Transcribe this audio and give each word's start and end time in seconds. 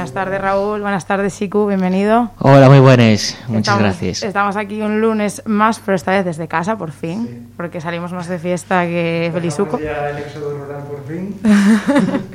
Buenas 0.00 0.14
tardes, 0.14 0.40
Raúl, 0.40 0.80
buenas 0.80 1.04
tardes 1.04 1.34
Siku, 1.34 1.66
bienvenido. 1.66 2.30
Hola, 2.38 2.70
muy 2.70 2.78
buenas, 2.80 3.36
muchas 3.48 3.74
Estamos- 3.74 3.82
gracias. 3.82 4.22
Estamos 4.22 4.56
aquí 4.56 4.80
un 4.80 4.98
lunes 5.02 5.42
más, 5.44 5.78
pero 5.84 5.94
esta 5.94 6.12
vez 6.12 6.24
desde 6.24 6.48
casa, 6.48 6.78
por 6.78 6.90
fin, 6.90 7.48
porque 7.54 7.82
salimos 7.82 8.10
más 8.14 8.26
de 8.26 8.38
fiesta 8.38 8.86
que 8.86 9.30
Felizuco. 9.30 9.78
Ya 9.78 10.08
el 10.08 10.16
éxodo 10.16 10.56
rural 10.56 10.84
por 10.84 11.04
fin. 11.06 11.38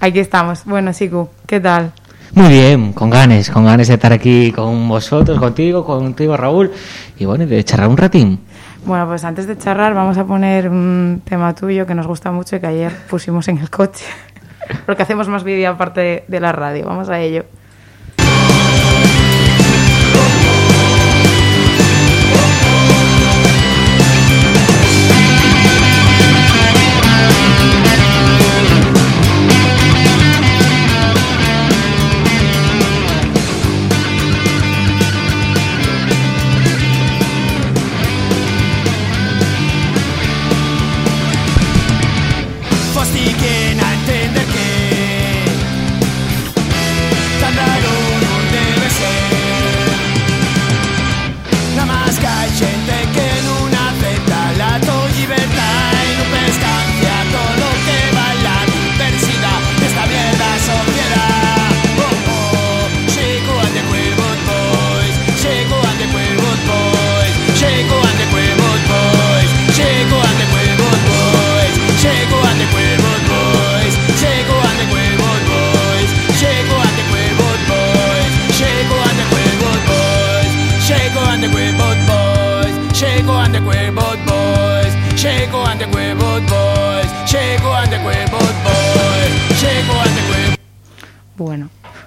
Aquí 0.00 0.20
estamos. 0.20 0.64
Bueno, 0.64 0.92
Siku, 0.92 1.28
¿qué 1.48 1.58
tal? 1.58 1.90
Muy 2.34 2.50
bien, 2.50 2.92
con 2.92 3.10
ganas, 3.10 3.50
con 3.50 3.64
ganas 3.64 3.88
de 3.88 3.94
estar 3.94 4.12
aquí 4.12 4.52
con 4.52 4.88
vosotros, 4.88 5.40
contigo, 5.40 5.84
contigo 5.84 6.36
Raúl, 6.36 6.70
y 7.18 7.24
bueno, 7.24 7.42
y 7.42 7.48
de 7.48 7.64
charlar 7.64 7.88
un 7.88 7.96
ratín. 7.96 8.38
Bueno, 8.86 9.08
pues 9.08 9.24
antes 9.24 9.48
de 9.48 9.58
charlar 9.58 9.94
vamos 9.94 10.16
a 10.16 10.24
poner 10.24 10.68
un 10.68 11.22
tema 11.24 11.56
tuyo 11.56 11.86
que 11.86 11.94
nos 11.96 12.06
gusta 12.06 12.30
mucho 12.30 12.54
y 12.54 12.60
que 12.60 12.66
ayer 12.68 12.92
pusimos 13.10 13.48
en 13.48 13.58
el 13.58 13.68
coche, 13.68 14.04
porque 14.86 15.02
hacemos 15.02 15.28
más 15.28 15.44
vídeo 15.44 15.70
aparte 15.70 16.24
de, 16.26 16.40
la 16.40 16.52
radio. 16.52 16.86
Vamos 16.86 17.08
a 17.08 17.20
ello. 17.20 17.44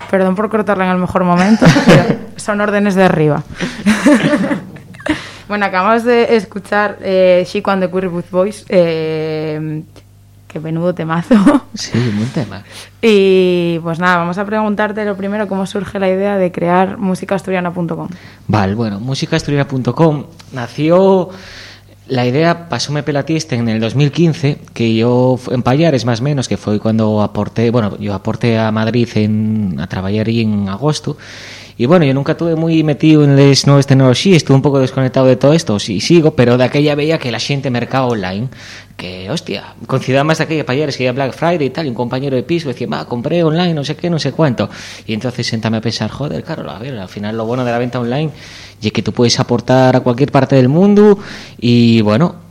Perdón 0.10 0.36
por 0.36 0.50
cortarla 0.50 0.86
en 0.86 0.92
el 0.92 0.98
mejor 0.98 1.24
momento, 1.24 1.66
pero 1.86 2.04
son 2.36 2.62
órdenes 2.62 2.96
de 2.96 3.04
arriba. 3.04 3.44
bueno, 5.48 5.66
acabamos 5.66 6.04
de 6.04 6.36
escuchar 6.36 6.98
eh, 7.02 7.44
Chico 7.48 7.72
and 7.72 7.84
the 7.84 7.92
Queerwood 7.92 8.26
Boys, 8.32 8.66
eh, 8.70 9.84
que 10.48 10.60
menudo 10.60 10.94
temazo. 10.94 11.36
Sí, 11.76 11.92
buen 12.16 12.30
tema. 12.30 12.64
y 13.02 13.80
pues 13.84 14.00
nada, 14.00 14.16
vamos 14.16 14.38
a 14.38 14.46
preguntarte 14.46 15.04
lo 15.04 15.18
primero, 15.18 15.46
cómo 15.46 15.66
surge 15.66 16.00
la 16.00 16.08
idea 16.08 16.38
de 16.38 16.50
crear 16.54 16.98
musicaasturiana.com. 16.98 18.08
Vale, 18.48 18.76
bueno, 18.76 19.00
musicaasturiana.com 19.02 20.26
nació... 20.54 21.30
La 22.08 22.28
idea 22.28 22.70
pasóme 22.70 23.02
pela 23.02 23.26
tista 23.26 23.56
en 23.56 23.68
el 23.68 23.80
2015, 23.80 24.60
que 24.76 24.94
yo 24.94 25.40
en 25.50 25.64
Payares 25.64 26.06
más 26.06 26.22
o 26.22 26.24
menos, 26.24 26.48
que 26.48 26.56
fue 26.56 26.80
cuando 26.80 27.24
aporté, 27.24 27.72
bueno, 27.72 27.98
yo 27.98 28.14
aporté 28.14 28.60
a 28.60 28.72
Madrid 28.72 29.10
en, 29.16 29.80
a 29.80 29.88
trabajar 29.88 30.28
ahí 30.28 30.42
en 30.42 30.70
agosto, 30.70 31.18
y 31.78 31.86
bueno, 31.86 32.06
yo 32.06 32.14
nunca 32.14 32.34
estuve 32.34 32.56
muy 32.56 32.84
metido 32.84 33.24
en 33.24 33.36
las 33.36 33.68
nuevas 33.68 33.86
tecnologías, 33.86 34.38
estuve 34.38 34.56
un 34.56 34.62
poco 34.62 34.80
desconectado 34.80 35.26
de 35.26 35.36
todo 35.36 35.54
esto, 35.54 35.78
sí 35.80 36.00
sigo, 36.00 36.32
pero 36.32 36.58
de 36.58 36.64
aquella 36.64 36.96
veía 36.96 37.18
que 37.18 37.32
la 37.32 37.40
gente 37.40 37.70
mercaba 37.70 38.08
online, 38.08 38.48
que 38.96 39.30
hostia, 39.30 39.76
coincidía 39.86 40.24
más 40.24 40.38
de 40.38 40.46
aquella 40.46 40.66
Payares, 40.66 40.96
que 40.96 41.08
había 41.08 41.26
Black 41.26 41.36
Friday 41.36 41.68
y 41.68 41.70
tal, 41.72 41.86
y 41.86 41.90
un 41.90 41.96
compañero 41.96 42.36
de 42.38 42.44
piso 42.44 42.70
decía, 42.70 42.88
va, 42.88 43.06
compré 43.06 43.44
online, 43.44 43.74
no 43.74 43.84
sé 43.84 43.96
qué, 43.98 44.10
no 44.10 44.20
sé 44.20 44.32
cuánto, 44.32 44.70
y 45.06 45.14
entonces 45.14 45.46
sentame 45.46 45.78
a 45.78 45.82
pensar, 45.82 46.10
joder, 46.10 46.44
claro, 46.44 46.70
a 46.70 46.80
ver, 46.80 46.98
al 46.98 47.10
final 47.10 47.36
lo 47.36 47.46
bueno 47.46 47.66
de 47.66 47.72
la 47.72 47.78
venta 47.78 48.00
online 48.00 48.32
y 48.82 48.92
que 48.92 49.02
tú 49.02 49.12
puedes 49.12 49.40
aportar 49.40 49.96
a 49.96 50.00
cualquier 50.00 50.32
parte 50.32 50.56
del 50.56 50.70
mundo 50.70 51.18
y 51.60 52.02
bueno 52.02 52.45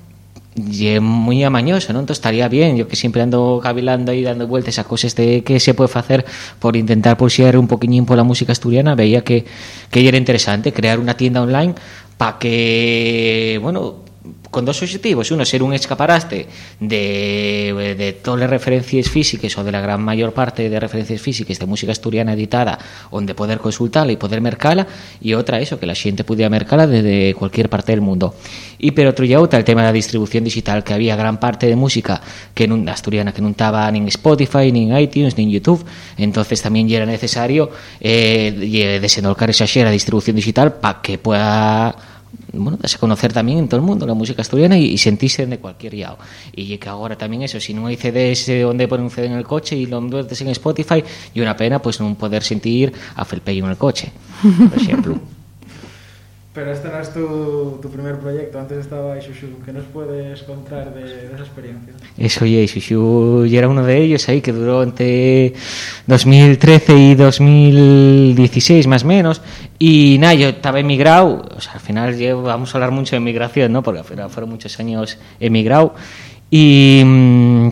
y 0.56 0.98
muy 1.00 1.42
amañoso, 1.42 1.92
¿no? 1.92 2.00
Entonces 2.00 2.20
estaría 2.20 2.48
bien, 2.48 2.76
yo 2.76 2.86
que 2.86 2.96
siempre 2.96 3.22
ando 3.22 3.60
cavilando 3.62 4.12
y 4.12 4.22
dando 4.22 4.46
vueltas 4.46 4.78
a 4.78 4.84
cosas 4.84 5.14
de 5.16 5.42
que 5.42 5.58
se 5.58 5.74
puede 5.74 5.90
hacer 5.94 6.24
por 6.60 6.76
intentar 6.76 7.16
pulsar 7.16 7.56
un 7.56 7.66
poquillín 7.66 8.06
por 8.06 8.16
la 8.16 8.24
música 8.24 8.52
asturiana, 8.52 8.94
veía 8.94 9.22
que, 9.24 9.44
que 9.90 10.06
era 10.06 10.16
interesante 10.16 10.72
crear 10.72 10.98
una 10.98 11.16
tienda 11.16 11.42
online 11.42 11.74
para 12.16 12.38
que, 12.38 13.58
bueno, 13.62 13.96
con 14.54 14.64
dos 14.64 14.80
objetivos. 14.82 15.32
Uno, 15.32 15.44
ser 15.44 15.64
un 15.64 15.74
escaparate 15.74 16.46
de, 16.78 17.94
de 17.98 18.12
todas 18.12 18.38
las 18.38 18.48
referencias 18.48 19.10
físicas 19.10 19.58
o 19.58 19.64
de 19.64 19.72
la 19.72 19.80
gran 19.80 20.00
mayor 20.00 20.32
parte 20.32 20.70
de 20.70 20.78
referencias 20.78 21.20
físicas 21.20 21.58
de 21.58 21.66
música 21.66 21.90
asturiana 21.90 22.34
editada, 22.34 22.78
donde 23.10 23.34
poder 23.34 23.58
consultarla 23.58 24.12
y 24.12 24.16
poder 24.16 24.40
mercarla. 24.40 24.86
Y 25.20 25.34
otra, 25.34 25.58
eso, 25.58 25.80
que 25.80 25.86
la 25.86 25.96
gente 25.96 26.22
pudiera 26.22 26.48
mercarla 26.48 26.86
desde 26.86 27.34
cualquier 27.34 27.68
parte 27.68 27.90
del 27.90 28.00
mundo. 28.00 28.36
Y 28.78 28.92
pero 28.92 29.12
ya 29.24 29.40
otra, 29.40 29.58
el 29.58 29.64
tema 29.64 29.80
de 29.80 29.88
la 29.88 29.92
distribución 29.92 30.44
digital, 30.44 30.84
que 30.84 30.94
había 30.94 31.16
gran 31.16 31.40
parte 31.40 31.66
de 31.66 31.74
música 31.74 32.20
que 32.54 32.68
nun, 32.68 32.88
asturiana 32.88 33.32
que 33.32 33.42
no 33.42 33.48
estaba 33.48 33.90
ni 33.90 33.98
en 33.98 34.06
Spotify, 34.06 34.70
ni 34.70 34.88
en 34.88 34.96
iTunes, 34.96 35.36
ni 35.36 35.42
en 35.44 35.50
YouTube. 35.50 35.84
Entonces 36.16 36.62
también 36.62 36.88
ya 36.88 36.98
era 36.98 37.06
necesario 37.06 37.72
eh, 37.98 38.98
desenvolcar 39.02 39.50
esa 39.50 39.64
share 39.66 39.88
a 39.88 39.90
distribución 39.90 40.36
digital 40.36 40.74
para 40.74 41.02
que 41.02 41.18
pueda 41.18 42.13
bueno, 42.58 42.78
darse 42.80 42.96
a 42.96 43.00
conocer 43.00 43.32
también 43.32 43.58
en 43.58 43.68
todo 43.68 43.80
el 43.80 43.86
mundo 43.86 44.06
la 44.06 44.14
música 44.14 44.42
asturiana 44.42 44.78
y, 44.78 44.86
y 44.86 44.98
sentirse 44.98 45.46
de 45.46 45.58
cualquier 45.58 45.94
lado. 45.94 46.18
Y 46.54 46.76
que 46.78 46.88
ahora 46.88 47.16
también 47.16 47.42
eso, 47.42 47.60
si 47.60 47.74
no 47.74 47.86
hay 47.86 47.96
CDs 47.96 48.46
donde 48.62 48.88
poner 48.88 49.04
un 49.04 49.10
CD 49.10 49.26
en 49.26 49.32
el 49.32 49.44
coche 49.44 49.76
y 49.76 49.86
lo 49.86 50.00
metes 50.00 50.40
en 50.40 50.48
Spotify, 50.48 51.02
y 51.34 51.40
una 51.40 51.56
pena 51.56 51.80
pues 51.80 52.00
no 52.00 52.14
poder 52.14 52.42
sentir 52.42 52.92
a 53.16 53.24
Felpeyo 53.24 53.64
en 53.64 53.70
el 53.70 53.76
coche, 53.76 54.12
por 54.70 54.78
ejemplo. 54.78 55.18
Pero 56.54 56.70
este 56.70 56.86
no 56.88 57.00
es 57.00 57.12
tu, 57.12 57.80
tu 57.82 57.90
primer 57.90 58.16
proyecto, 58.20 58.60
antes 58.60 58.78
estaba 58.78 59.18
Isuzu. 59.18 59.58
¿Qué 59.64 59.72
nos 59.72 59.82
puedes 59.86 60.40
contar 60.44 60.94
de, 60.94 61.02
esa 61.34 61.42
experiencia? 61.42 61.92
Eso, 62.16 62.46
y 62.46 62.64
Shushu 62.64 63.44
y 63.44 63.56
era 63.56 63.68
uno 63.68 63.84
de 63.84 64.00
ellos 64.00 64.28
ahí 64.28 64.40
que 64.40 64.52
duró 64.52 64.84
entre 64.84 65.52
2013 66.06 66.96
y 66.96 67.14
2016 67.16 68.86
más 68.86 69.02
o 69.02 69.06
menos. 69.08 69.42
Y 69.80 70.16
nada, 70.20 70.34
yo 70.34 70.48
estaba 70.50 70.78
emigrado, 70.78 71.42
o 71.56 71.60
sea, 71.60 71.72
al 71.72 71.80
final 71.80 72.16
yo- 72.16 72.42
vamos 72.42 72.72
a 72.72 72.78
hablar 72.78 72.92
mucho 72.92 73.16
de 73.16 73.16
emigración, 73.16 73.72
¿no? 73.72 73.82
Porque 73.82 73.98
al 73.98 74.06
final 74.06 74.30
fueron 74.30 74.50
muchos 74.50 74.78
años 74.78 75.18
emigrado. 75.40 75.94
Y, 76.52 77.02
mm, 77.04 77.68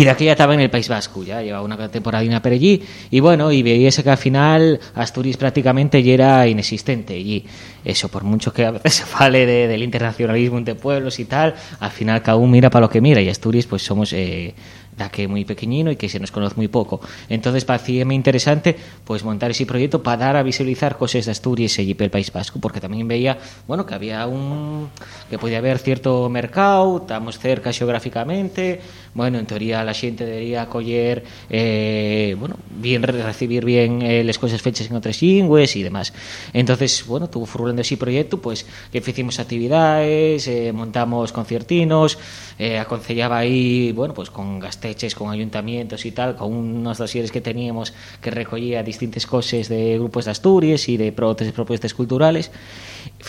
y 0.00 0.04
de 0.04 0.10
aquella 0.10 0.32
estaba 0.32 0.52
en 0.54 0.60
el 0.60 0.68
País 0.70 0.88
Vasco, 0.88 1.22
ya 1.24 1.40
llevaba 1.42 1.64
una 1.64 1.88
temporadina 1.88 2.42
por 2.42 2.52
allí. 2.52 2.82
Y 3.10 3.20
bueno, 3.20 3.50
y 3.52 3.62
veíase 3.62 4.02
que 4.02 4.10
al 4.10 4.18
final 4.18 4.78
Asturias 4.94 5.36
prácticamente 5.36 6.02
ya 6.02 6.12
era 6.12 6.46
inexistente. 6.46 7.18
Y 7.18 7.44
eso, 7.84 8.08
por 8.08 8.22
mucho 8.24 8.52
que 8.52 8.64
a 8.66 8.72
veces 8.72 8.94
se 9.00 9.04
fale 9.04 9.46
de- 9.46 9.68
del 9.68 9.82
internacionalismo 9.82 10.58
entre 10.58 10.74
pueblos 10.74 11.18
y 11.18 11.24
tal, 11.24 11.54
al 11.80 11.90
final 11.90 12.20
cada 12.22 12.36
uno 12.36 12.52
mira 12.52 12.68
para 12.68 12.86
lo 12.86 12.90
que 12.90 13.00
mira. 13.00 13.20
Y 13.22 13.28
Asturias, 13.28 13.66
pues 13.66 13.82
somos 13.82 14.12
eh, 14.12 14.54
da 14.96 15.10
que 15.10 15.28
muy 15.28 15.44
pequeñino 15.44 15.90
y 15.90 15.96
que 15.96 16.08
se 16.08 16.18
nos 16.18 16.30
conoce 16.30 16.56
muy 16.56 16.68
poco. 16.68 17.00
Entonces, 17.28 17.64
parecíame 17.64 18.14
interesante 18.14 18.76
pues 19.04 19.24
montar 19.24 19.50
ese 19.50 19.66
proyecto 19.66 20.02
para 20.02 20.16
dar 20.16 20.36
a 20.36 20.42
visualizar 20.42 20.96
cosas 20.96 21.26
de 21.26 21.32
Asturias 21.32 21.78
y 21.78 21.96
el 21.98 22.10
País 22.10 22.32
Vasco, 22.32 22.58
porque 22.60 22.80
también 22.80 23.06
veía, 23.06 23.38
bueno, 23.66 23.84
que 23.84 23.94
había 23.94 24.26
un 24.26 24.88
que 25.30 25.38
podía 25.38 25.58
haber 25.58 25.78
cierto 25.78 26.28
mercado, 26.28 26.98
estamos 26.98 27.38
cerca 27.38 27.72
geográficamente, 27.72 28.80
bueno, 29.14 29.38
en 29.38 29.46
teoría 29.46 29.82
la 29.82 29.94
gente 29.94 30.24
debería 30.24 30.62
acoger 30.62 31.24
eh, 31.48 32.36
bueno, 32.38 32.56
bien 32.70 33.02
recibir 33.02 33.64
bien 33.64 34.02
eh, 34.02 34.22
las 34.22 34.38
cosas 34.38 34.60
fechas 34.60 34.90
en 34.90 34.96
otras 34.96 35.20
lingües 35.22 35.74
y 35.76 35.82
demás. 35.82 36.12
Entonces, 36.52 37.04
bueno, 37.06 37.28
tuvo 37.28 37.46
furulando 37.46 37.82
ese 37.82 37.96
proyecto, 37.96 38.40
pues 38.40 38.66
que 38.92 38.98
hicimos 38.98 39.40
actividades, 39.40 40.46
eh, 40.48 40.72
montamos 40.72 41.32
conciertinos, 41.32 42.18
eh, 42.58 42.78
aconsellaba 42.78 43.38
ahí, 43.38 43.92
bueno, 43.92 44.14
pues 44.14 44.30
con 44.30 44.58
Gastel 44.58 44.92
hechas 44.92 45.14
con 45.14 45.30
ayuntamientos 45.30 46.06
y 46.06 46.12
tal, 46.12 46.36
con 46.36 46.52
unos 46.52 46.98
dosieres 46.98 47.30
que 47.30 47.40
teníamos 47.40 47.92
que 48.20 48.30
recogía 48.30 48.82
distintas 48.82 49.26
cosas 49.26 49.68
de 49.68 49.98
grupos 49.98 50.24
de 50.24 50.30
Asturias 50.30 50.88
y 50.88 50.96
de 50.96 51.12
propuestas 51.12 51.92
culturales. 51.94 52.50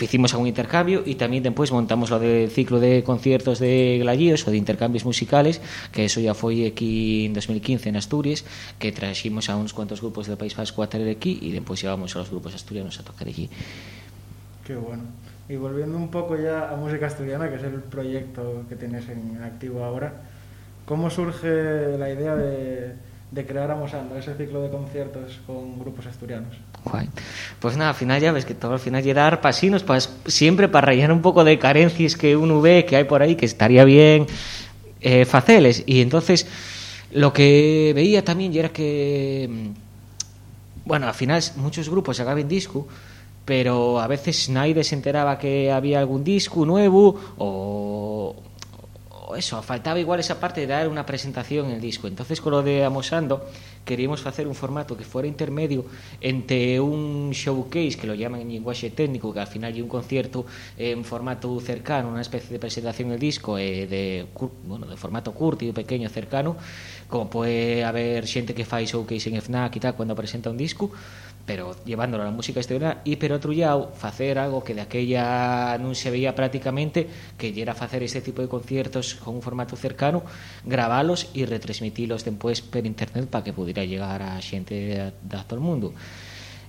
Hicimos 0.00 0.32
algún 0.32 0.48
intercambio 0.48 1.02
y 1.04 1.16
también 1.16 1.42
después 1.42 1.72
montamos 1.72 2.10
lo 2.10 2.18
del 2.18 2.50
ciclo 2.50 2.80
de 2.80 3.02
conciertos 3.04 3.58
de 3.58 3.98
Glayíos 4.00 4.46
o 4.46 4.50
de 4.50 4.56
intercambios 4.56 5.04
musicales, 5.04 5.60
que 5.92 6.04
eso 6.04 6.20
ya 6.20 6.34
fue 6.34 6.66
aquí 6.66 7.26
en 7.26 7.34
2015 7.34 7.88
en 7.88 7.96
Asturias, 7.96 8.44
que 8.78 8.92
trajimos 8.92 9.50
a 9.50 9.56
unos 9.56 9.72
cuantos 9.72 10.00
grupos 10.00 10.26
del 10.26 10.36
País 10.36 10.56
Vasco 10.56 10.82
a 10.82 10.88
tener 10.88 11.08
aquí 11.08 11.38
y 11.42 11.50
después 11.50 11.82
llevamos 11.82 12.14
a 12.16 12.20
los 12.20 12.30
grupos 12.30 12.54
asturianos 12.54 12.98
a 12.98 13.02
tocar 13.02 13.28
allí. 13.28 13.48
Qué 14.64 14.76
bueno. 14.76 15.02
Y 15.48 15.56
volviendo 15.56 15.96
un 15.96 16.10
poco 16.10 16.36
ya 16.36 16.70
a 16.70 16.76
música 16.76 17.06
asturiana, 17.06 17.48
que 17.48 17.56
es 17.56 17.62
el 17.62 17.80
proyecto 17.82 18.64
que 18.68 18.76
tienes 18.76 19.08
en 19.08 19.42
activo 19.42 19.82
ahora, 19.82 20.12
¿cómo 20.84 21.08
surge 21.08 21.96
la 21.98 22.10
idea 22.10 22.34
de, 22.36 22.92
de 23.30 23.46
crear 23.46 23.70
Amosando, 23.70 24.16
ese 24.16 24.34
ciclo 24.34 24.62
de 24.62 24.70
conciertos 24.70 25.40
con 25.46 25.78
grupos 25.78 26.06
asturianos? 26.06 26.54
Guay. 26.84 27.08
Pues 27.60 27.76
nada, 27.76 27.90
al 27.90 27.96
final 27.96 28.20
ya 28.20 28.32
ves 28.32 28.44
que 28.44 28.54
todo 28.54 28.74
al 28.74 28.78
final 28.78 29.02
llega 29.02 29.22
dar 29.22 29.40
pasinos, 29.40 29.82
pues, 29.82 30.10
siempre 30.26 30.68
para 30.68 30.86
rellenar 30.86 31.12
un 31.12 31.22
poco 31.22 31.44
de 31.44 31.58
carencias 31.58 32.16
que 32.16 32.36
uno 32.36 32.60
ve 32.60 32.84
que 32.86 32.96
hay 32.96 33.04
por 33.04 33.22
ahí, 33.22 33.34
que 33.34 33.46
estaría 33.46 33.84
bien 33.84 34.26
eh, 35.00 35.24
faceles. 35.24 35.82
Y 35.86 36.00
entonces 36.00 36.46
lo 37.12 37.32
que 37.32 37.92
veía 37.94 38.24
también 38.24 38.54
era 38.54 38.70
que, 38.70 39.48
mm, 39.50 40.86
bueno, 40.86 41.06
al 41.08 41.14
final 41.14 41.42
muchos 41.56 41.88
grupos 41.88 42.20
acaban 42.20 42.48
disco, 42.48 42.86
pero 43.48 43.98
a 43.98 44.06
veces 44.06 44.50
nadie 44.50 44.84
se 44.84 44.94
enteraba 44.94 45.38
que 45.38 45.72
había 45.72 46.00
algún 46.00 46.22
disco 46.22 46.66
nuevo 46.66 47.16
o, 47.38 48.36
o 49.26 49.36
eso, 49.36 49.62
faltaba 49.62 49.98
igual 49.98 50.20
esa 50.20 50.38
parte 50.38 50.60
de 50.60 50.66
dar 50.66 50.86
una 50.86 51.06
presentación 51.06 51.64
en 51.64 51.72
el 51.72 51.80
disco. 51.80 52.08
Entonces 52.08 52.42
con 52.42 52.52
lo 52.52 52.62
de 52.62 52.84
Amosando 52.84 53.48
queríamos 53.86 54.26
hacer 54.26 54.46
un 54.46 54.54
formato 54.54 54.98
que 54.98 55.04
fuera 55.04 55.26
intermedio 55.26 55.86
entre 56.20 56.78
un 56.78 57.30
showcase, 57.30 57.96
que 57.96 58.06
lo 58.06 58.14
llaman 58.14 58.42
en 58.42 58.52
lenguaje 58.52 58.90
técnico, 58.90 59.32
que 59.32 59.40
al 59.40 59.46
final 59.46 59.72
hay 59.72 59.80
un 59.80 59.88
concierto 59.88 60.44
en 60.76 61.02
formato 61.02 61.58
cercano, 61.58 62.10
una 62.10 62.20
especie 62.20 62.50
de 62.50 62.58
presentación 62.58 63.08
del 63.08 63.18
disco 63.18 63.56
eh, 63.56 63.86
de, 63.86 64.26
bueno, 64.66 64.84
de 64.86 64.96
formato 64.98 65.32
curto 65.32 65.64
pequeño, 65.72 66.10
cercano, 66.10 66.54
como 67.08 67.30
puede 67.30 67.82
haber 67.82 68.26
xente 68.26 68.52
que 68.52 68.66
fai 68.68 68.84
showcase 68.84 69.32
en 69.32 69.40
FNAC 69.40 69.76
y 69.76 69.80
tal 69.80 69.94
cuando 69.96 70.14
presenta 70.14 70.50
un 70.50 70.58
disco, 70.58 70.92
pero 71.48 71.74
llevándolo 71.86 72.24
a 72.24 72.26
la 72.26 72.30
música 72.30 72.60
exterior 72.60 72.98
y 73.04 73.16
pero 73.16 73.36
otro 73.36 73.52
lado 73.52 73.90
facer 73.96 74.38
algo 74.38 74.62
que 74.62 74.74
de 74.76 74.84
aquella 74.84 75.80
non 75.80 75.96
se 75.96 76.12
veía 76.12 76.36
prácticamente 76.36 77.08
que 77.40 77.56
era 77.56 77.72
facer 77.72 78.04
este 78.04 78.20
tipo 78.20 78.44
de 78.44 78.52
conciertos 78.52 79.16
con 79.16 79.40
un 79.40 79.40
formato 79.40 79.72
cercano 79.72 80.28
gravalos 80.68 81.32
y 81.32 81.48
retransmitilos 81.48 82.28
después 82.28 82.60
por 82.60 82.84
internet 82.84 83.32
para 83.32 83.48
que 83.48 83.56
pudiera 83.56 83.80
llegar 83.88 84.20
a 84.20 84.36
xente 84.44 84.76
de, 84.76 84.98
de 85.24 85.36
todo 85.48 85.56
el 85.56 85.64
mundo 85.64 85.96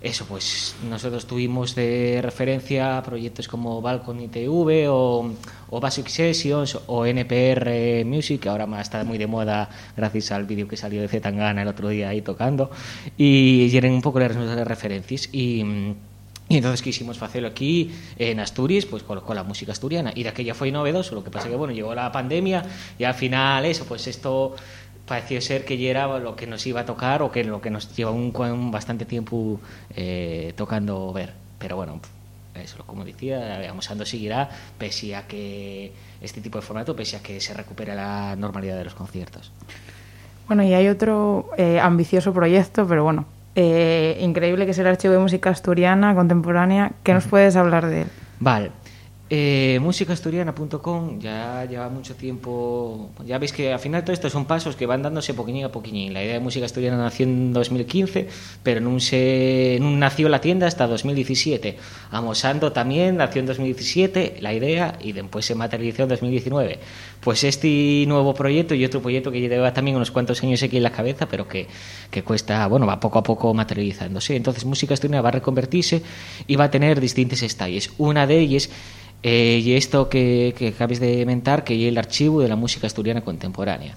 eso, 0.02 0.26
pues 0.26 0.76
nosotros 0.90 1.26
tuvimos 1.26 1.76
de 1.76 2.22
referencia 2.22 3.02
proyectos 3.04 3.50
como 3.50 3.82
Balcony 3.82 4.30
TV 4.30 4.88
o, 4.88 5.34
o 5.70 5.80
Basic 5.82 6.08
Sessions 6.08 6.80
o 6.88 7.06
NPR 7.06 8.06
Music, 8.06 8.42
que 8.42 8.50
ahora 8.50 8.66
está 8.80 9.04
muy 9.04 9.18
de 9.18 9.28
moda 9.28 9.70
gracias 9.98 10.32
al 10.32 10.46
vídeo 10.46 10.70
que 10.70 10.78
salió 10.78 11.02
de 11.02 11.10
Zetangana 11.10 11.64
el 11.64 11.68
otro 11.68 11.90
día 11.90 12.10
ahí 12.10 12.22
tocando, 12.22 12.72
y 13.18 13.68
llenen 13.70 13.92
un 13.92 14.02
poco 14.02 14.20
las 14.20 14.36
referencias. 14.66 15.28
Y, 15.34 15.66
y 16.48 16.58
entonces 16.58 16.82
quisimos 16.82 17.22
hacerlo 17.22 17.50
aquí 17.50 17.92
en 18.18 18.40
Asturias, 18.40 18.86
pues 18.86 19.04
con, 19.04 19.20
con, 19.20 19.36
la 19.36 19.44
música 19.44 19.74
asturiana. 19.74 20.14
Y 20.16 20.24
de 20.24 20.30
aquella 20.30 20.56
fue 20.56 20.72
novedoso, 20.72 21.14
lo 21.14 21.26
que 21.26 21.30
pasa 21.30 21.50
que, 21.50 21.56
bueno, 21.56 21.74
llegó 21.74 21.94
la 21.94 22.12
pandemia 22.12 22.64
y 22.98 23.04
al 23.04 23.14
final 23.16 23.66
eso, 23.66 23.86
pues 23.86 24.08
esto 24.08 24.56
pareció 25.10 25.42
ser 25.42 25.66
que 25.66 25.78
ya 25.78 25.90
era 25.90 26.20
lo 26.20 26.36
que 26.36 26.46
nos 26.46 26.66
iba 26.68 26.82
a 26.82 26.86
tocar 26.86 27.24
o 27.24 27.32
que 27.32 27.44
lo 27.44 27.60
que 27.62 27.72
nos 27.72 27.94
lleva 27.96 28.12
un, 28.12 28.32
un 28.34 28.72
bastante 28.72 29.06
tiempo 29.06 29.60
eh, 29.96 30.54
tocando 30.56 31.12
ver. 31.12 31.34
Pero 31.58 31.76
bueno, 31.76 32.00
eso, 32.54 32.84
como 32.86 33.04
decía, 33.04 33.68
Amosando 33.70 34.06
seguirá 34.06 34.50
pese 34.78 35.16
a 35.16 35.26
que 35.28 35.92
este 36.22 36.42
tipo 36.42 36.60
de 36.60 36.62
formato, 36.62 36.96
pese 36.96 37.18
a 37.18 37.24
que 37.24 37.42
se 37.42 37.54
recupere 37.56 37.96
la 37.96 38.36
normalidad 38.36 38.78
de 38.78 38.84
los 38.86 38.94
conciertos. 38.94 39.52
Bueno, 40.48 40.64
y 40.64 40.74
hay 40.74 40.88
otro 40.88 41.50
eh, 41.58 41.80
ambicioso 41.80 42.32
proyecto, 42.32 42.88
pero 42.88 43.04
bueno, 43.04 43.26
eh, 43.56 44.18
increíble 44.22 44.66
que 44.66 44.72
es 44.72 44.80
el 44.80 44.88
Archivo 44.88 45.14
de 45.14 45.20
Música 45.20 45.50
Asturiana 45.50 46.14
Contemporánea. 46.14 46.92
¿Qué 47.04 47.14
nos 47.14 47.26
puedes 47.26 47.56
hablar 47.56 47.88
de 47.88 48.04
él? 48.04 48.08
Vale. 48.40 48.72
Eh, 49.32 49.78
musicaasturiana.com 49.80 51.20
ya 51.20 51.64
lleva 51.66 51.88
mucho 51.90 52.16
tiempo. 52.16 53.12
Ya 53.28 53.38
veis 53.38 53.54
que 53.54 53.72
al 53.72 53.78
final 53.78 54.04
todo 54.04 54.14
esto 54.14 54.28
son 54.28 54.46
pasos 54.46 54.76
que 54.76 54.88
van 54.88 55.04
dándose 55.04 55.36
poquillín 55.36 55.66
a 55.66 55.72
poquillín. 55.72 56.14
La 56.16 56.24
idea 56.24 56.34
de 56.34 56.40
música 56.40 56.66
asturiana 56.66 56.98
nació 56.98 57.28
en 57.28 57.54
2015, 57.54 58.28
pero 58.64 58.82
no, 58.82 59.00
se, 59.00 59.78
no 59.82 59.92
nació 59.92 60.30
la 60.30 60.42
tienda 60.42 60.66
hasta 60.66 60.88
2017. 60.88 61.78
Amosando 62.10 62.72
también 62.72 63.18
nació 63.18 63.42
en 63.42 63.46
2017 63.46 64.38
la 64.42 64.52
idea 64.52 64.98
y 65.00 65.12
después 65.12 65.46
se 65.46 65.54
materializó 65.54 66.04
en 66.04 66.10
2019. 66.10 66.80
Pues 67.22 67.44
este 67.44 68.06
nuevo 68.08 68.34
proyecto 68.34 68.74
y 68.74 68.84
otro 68.84 69.00
proyecto 69.00 69.32
que 69.32 69.42
lleva 69.42 69.74
también 69.74 69.96
unos 69.96 70.10
cuantos 70.10 70.42
años 70.42 70.64
aquí 70.64 70.78
en 70.78 70.84
la 70.84 70.92
cabeza, 70.92 71.28
pero 71.28 71.48
que, 71.48 71.68
que 72.10 72.24
cuesta, 72.24 72.66
bueno, 72.66 72.88
va 72.88 73.00
poco 73.00 73.20
a 73.20 73.24
poco 73.24 73.54
materializándose. 73.54 74.36
Entonces, 74.36 74.66
música 74.66 74.96
asturiana 74.96 75.22
va 75.22 75.30
a 75.30 75.34
reconvertirse 75.34 76.02
y 76.48 76.56
va 76.56 76.64
a 76.64 76.72
tener 76.72 77.00
distintas 77.00 77.44
estalles. 77.44 77.92
Una 78.00 78.26
de 78.26 78.40
ellas 78.40 78.72
eh, 79.24 79.62
y 79.64 79.74
esto 79.74 80.10
que, 80.10 80.56
que 80.58 80.70
acabes 80.70 81.00
de 81.00 81.26
mentar 81.26 81.64
que 81.64 81.74
é 81.76 81.88
el 81.88 81.98
archivo 81.98 82.42
de 82.42 82.48
la 82.48 82.56
música 82.56 82.88
asturiana 82.88 83.22
contemporánea. 83.22 83.96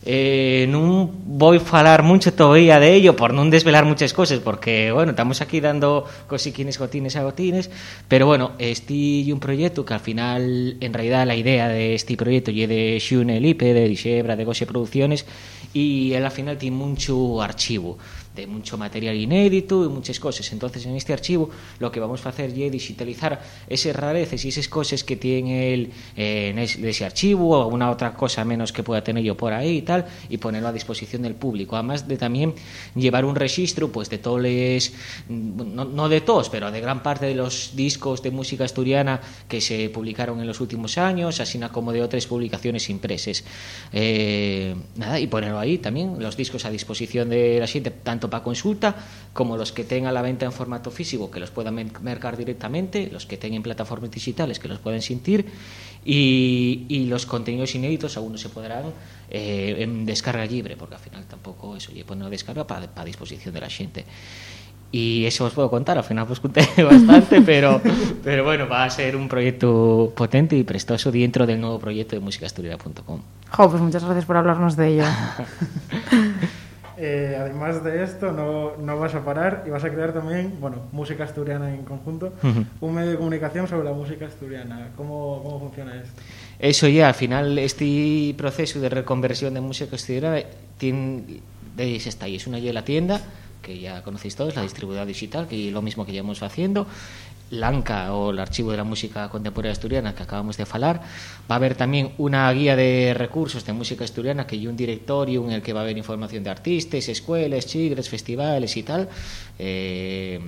Eh, 0.00 0.64
non 0.72 1.12
vou 1.12 1.52
falar 1.60 2.00
mucho 2.00 2.32
todavía 2.32 2.80
de 2.80 2.96
ello 2.96 3.12
por 3.20 3.36
non 3.36 3.52
desvelar 3.52 3.84
muchas 3.84 4.16
cosas 4.16 4.40
porque, 4.40 4.88
bueno, 4.96 5.12
estamos 5.12 5.44
aquí 5.44 5.60
dando 5.60 6.08
cosiquines, 6.24 6.80
gotines 6.80 7.20
a 7.20 7.22
gotines 7.22 7.68
pero 8.08 8.24
bueno, 8.24 8.56
este 8.56 9.28
un 9.28 9.44
proyecto 9.44 9.84
que 9.84 9.92
al 9.92 10.00
final, 10.00 10.80
en 10.80 10.96
realidad 10.96 11.28
la 11.28 11.36
idea 11.36 11.68
de 11.68 11.92
este 11.92 12.16
proyecto 12.16 12.48
é 12.48 12.64
de 12.64 12.96
Xune 12.96 13.44
Lipe 13.44 13.76
de 13.76 13.84
Dixebra, 13.92 14.40
de 14.40 14.48
Goxe 14.48 14.64
Producciones 14.64 15.28
y 15.76 16.16
al 16.16 16.24
final 16.32 16.56
tiene 16.56 16.80
mucho 16.80 17.44
archivo 17.44 18.00
de 18.34 18.46
mucho 18.46 18.76
material 18.76 19.16
inédito 19.16 19.84
y 19.84 19.88
muchas 19.88 20.18
cosas. 20.20 20.50
Entonces, 20.52 20.86
en 20.86 20.96
este 20.96 21.12
archivo 21.12 21.50
lo 21.78 21.90
que 21.90 22.00
vamos 22.00 22.24
a 22.26 22.30
hacer 22.30 22.50
es 22.50 22.72
digitalizar 22.72 23.40
esas 23.68 23.94
rarezas 23.94 24.44
y 24.44 24.48
esas 24.48 24.68
cosas 24.68 25.04
que 25.04 25.16
tiene 25.16 25.72
él 25.72 25.90
eh, 26.16 26.54
ese 26.58 27.04
archivo 27.04 27.56
o 27.56 27.62
alguna 27.62 27.90
otra 27.90 28.14
cosa 28.14 28.44
menos 28.44 28.72
que 28.72 28.82
pueda 28.82 29.02
tener 29.02 29.22
yo 29.22 29.36
por 29.36 29.52
ahí 29.52 29.78
y 29.78 29.82
tal, 29.82 30.06
y 30.28 30.38
ponerlo 30.38 30.68
a 30.68 30.72
disposición 30.72 31.22
del 31.22 31.34
público. 31.34 31.76
Además 31.76 32.06
de 32.08 32.16
también 32.16 32.54
llevar 32.94 33.24
un 33.24 33.36
registro 33.36 33.90
pues 33.90 34.10
de 34.10 34.18
todos 34.18 34.40
los, 34.40 34.92
no, 35.28 35.84
no 35.84 36.08
de 36.08 36.20
todos, 36.20 36.50
pero 36.50 36.70
de 36.70 36.80
gran 36.80 37.02
parte 37.02 37.26
de 37.26 37.34
los 37.34 37.72
discos 37.74 38.22
de 38.22 38.30
música 38.30 38.64
asturiana 38.64 39.20
que 39.48 39.60
se 39.60 39.88
publicaron 39.88 40.40
en 40.40 40.46
los 40.46 40.60
últimos 40.60 40.98
años, 40.98 41.40
así 41.40 41.60
como 41.72 41.92
de 41.92 42.02
otras 42.02 42.26
publicaciones 42.26 42.88
impresas. 42.88 43.44
Eh, 43.92 44.74
nada, 44.96 45.20
y 45.20 45.26
ponerlo 45.26 45.58
ahí 45.58 45.78
también, 45.78 46.16
los 46.18 46.36
discos 46.36 46.64
a 46.64 46.70
disposición 46.70 47.28
de 47.28 47.58
la 47.60 47.66
gente, 47.66 47.90
tanto 47.90 48.19
para 48.28 48.42
consulta 48.42 48.96
como 49.32 49.56
los 49.56 49.72
que 49.72 49.84
tengan 49.84 50.12
la 50.12 50.22
venta 50.22 50.44
en 50.44 50.52
formato 50.52 50.90
físico 50.90 51.30
que 51.30 51.40
los 51.40 51.50
puedan 51.50 51.74
mercar 52.02 52.36
directamente, 52.36 53.08
los 53.10 53.24
que 53.24 53.36
tengan 53.36 53.62
plataformas 53.62 54.10
digitales 54.10 54.58
que 54.58 54.68
los 54.68 54.78
pueden 54.78 55.00
sentir 55.00 55.46
y, 56.04 56.86
y 56.88 57.06
los 57.06 57.24
contenidos 57.24 57.74
inéditos 57.74 58.16
aún 58.16 58.32
no 58.32 58.38
se 58.38 58.48
podrán 58.48 58.86
eh, 59.30 59.76
en 59.78 60.04
descarga 60.04 60.44
libre 60.44 60.76
porque 60.76 60.96
al 60.96 61.00
final 61.00 61.24
tampoco 61.24 61.76
eso 61.76 61.92
y 61.94 62.02
poner 62.04 62.28
descarga 62.28 62.66
para, 62.66 62.88
para 62.88 63.04
disposición 63.04 63.54
de 63.54 63.60
la 63.60 63.70
gente 63.70 64.04
y 64.92 65.24
eso 65.24 65.44
os 65.44 65.52
puedo 65.52 65.70
contar, 65.70 65.98
al 65.98 66.04
final 66.04 66.26
pues 66.26 66.40
conté 66.40 66.66
bastante, 66.82 67.40
pero, 67.42 67.80
pero 68.24 68.44
bueno, 68.44 68.68
va 68.68 68.84
a 68.84 68.90
ser 68.90 69.14
un 69.14 69.28
proyecto 69.28 70.12
potente 70.16 70.56
y 70.56 70.64
prestoso 70.64 71.12
dentro 71.12 71.46
del 71.46 71.60
nuevo 71.60 71.78
proyecto 71.78 72.16
de 72.16 72.20
musicasturia.com. 72.20 73.20
Jo, 73.50 73.70
pues 73.70 73.82
muchas 73.82 74.04
gracias 74.04 74.24
por 74.24 74.36
hablarnos 74.36 74.76
de 74.76 74.88
ello. 74.88 75.04
Eh, 77.02 77.34
además 77.34 77.82
de 77.82 78.02
esto, 78.02 78.30
no, 78.30 78.76
no, 78.76 78.98
vas 78.98 79.14
a 79.14 79.24
parar 79.24 79.64
y 79.66 79.70
vas 79.70 79.82
a 79.84 79.90
crear 79.90 80.12
también, 80.12 80.60
bueno, 80.60 80.82
música 80.92 81.24
asturiana 81.24 81.74
en 81.74 81.82
conjunto, 81.82 82.34
uh 82.42 82.46
-huh. 82.46 82.66
un 82.82 82.94
medio 82.94 83.12
de 83.12 83.16
comunicación 83.16 83.66
sobre 83.66 83.84
la 83.84 83.94
música 83.94 84.26
asturiana. 84.26 84.90
¿Cómo, 84.98 85.40
cómo 85.42 85.60
funciona 85.60 85.96
esto? 85.96 86.20
Eso 86.58 86.88
ya, 86.88 87.08
al 87.08 87.14
final, 87.14 87.58
este 87.58 88.34
proceso 88.36 88.80
de 88.80 88.90
reconversión 88.90 89.54
de 89.54 89.62
música 89.62 89.96
asturiana 89.96 90.42
tiene, 90.76 91.40
está 91.78 92.26
ahí, 92.26 92.36
es 92.36 92.46
una 92.46 92.58
ya 92.58 92.70
la 92.74 92.84
tienda, 92.84 93.22
que 93.62 93.78
ya 93.78 94.02
conocéis 94.02 94.36
todos, 94.36 94.54
la 94.54 94.62
distribuidora 94.62 95.06
digital, 95.06 95.48
que 95.48 95.68
es 95.68 95.72
lo 95.72 95.80
mismo 95.80 96.04
que 96.04 96.12
llevamos 96.12 96.42
haciendo, 96.42 96.86
Lanca 97.50 98.14
o 98.14 98.30
el 98.30 98.38
Archivo 98.38 98.70
de 98.70 98.76
la 98.76 98.84
Música 98.84 99.28
Contemporánea 99.28 99.72
Asturiana 99.72 100.14
que 100.14 100.22
acabamos 100.22 100.56
de 100.56 100.66
falar. 100.66 101.00
Va 101.50 101.54
a 101.54 101.56
haber 101.56 101.74
también 101.74 102.12
una 102.18 102.50
guía 102.52 102.76
de 102.76 103.14
recursos 103.14 103.64
de 103.64 103.72
música 103.72 104.04
asturiana 104.04 104.46
que 104.46 104.56
hay 104.56 104.66
un 104.66 104.76
directorio 104.76 105.44
en 105.44 105.52
el 105.52 105.62
que 105.62 105.72
va 105.72 105.80
a 105.80 105.82
haber 105.82 105.98
información 105.98 106.44
de 106.44 106.50
artistas, 106.50 107.08
escuelas, 107.08 107.66
chigres, 107.66 108.08
festivales 108.08 108.76
y 108.76 108.82
tal. 108.82 109.08
Eh, 109.58 110.40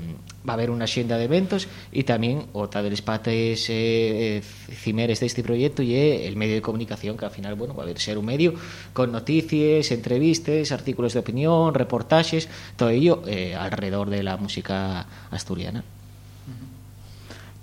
va 0.49 0.52
a 0.52 0.54
haber 0.54 0.71
una 0.71 0.85
agenda 0.85 1.16
de 1.18 1.25
eventos 1.25 1.68
y 1.92 2.04
también 2.04 2.47
otra 2.52 2.82
de 2.82 2.90
los 2.90 3.02
pates 3.02 3.68
eh, 3.71 4.38
eh, 4.38 4.42
cimeres 4.71 5.21
de 5.21 5.26
este 5.26 5.42
proyecto 5.42 5.82
y 5.82 5.94
el 5.94 6.37
medio 6.37 6.54
de 6.54 6.62
comunicación 6.62 7.16
que 7.16 7.25
al 7.25 7.30
final 7.30 7.54
bueno 7.54 7.75
va 7.75 7.82
a 7.82 7.85
haber 7.85 7.99
ser 7.99 8.18
un 8.18 8.26
medio 8.26 8.54
con 8.92 9.12
noticias, 9.12 9.90
entrevistas, 9.92 10.73
artículos 10.73 11.12
de 11.14 11.21
opinión, 11.21 11.75
reportajes, 11.75 12.49
todo 12.76 12.90
ello 12.90 13.23
eh, 13.26 13.54
alrededor 13.54 14.11
de 14.11 14.23
la 14.23 14.37
música 14.37 15.06
asturiana. 15.30 15.85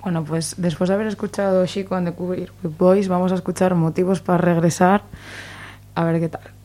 Bueno, 0.02 0.24
pues 0.24 0.56
después 0.58 0.88
de 0.88 0.94
haber 0.94 1.08
escuchado 1.08 1.66
Chico 1.66 1.96
and 1.96 2.10
the 2.10 2.16
Queer 2.16 2.52
Boys, 2.64 3.08
vamos 3.08 3.32
a 3.32 3.36
escuchar 3.36 3.76
motivos 3.76 4.22
para 4.22 4.38
regresar. 4.38 5.04
A 5.96 6.04
ver 6.06 6.22
qué 6.22 6.30
tal. 6.30 6.59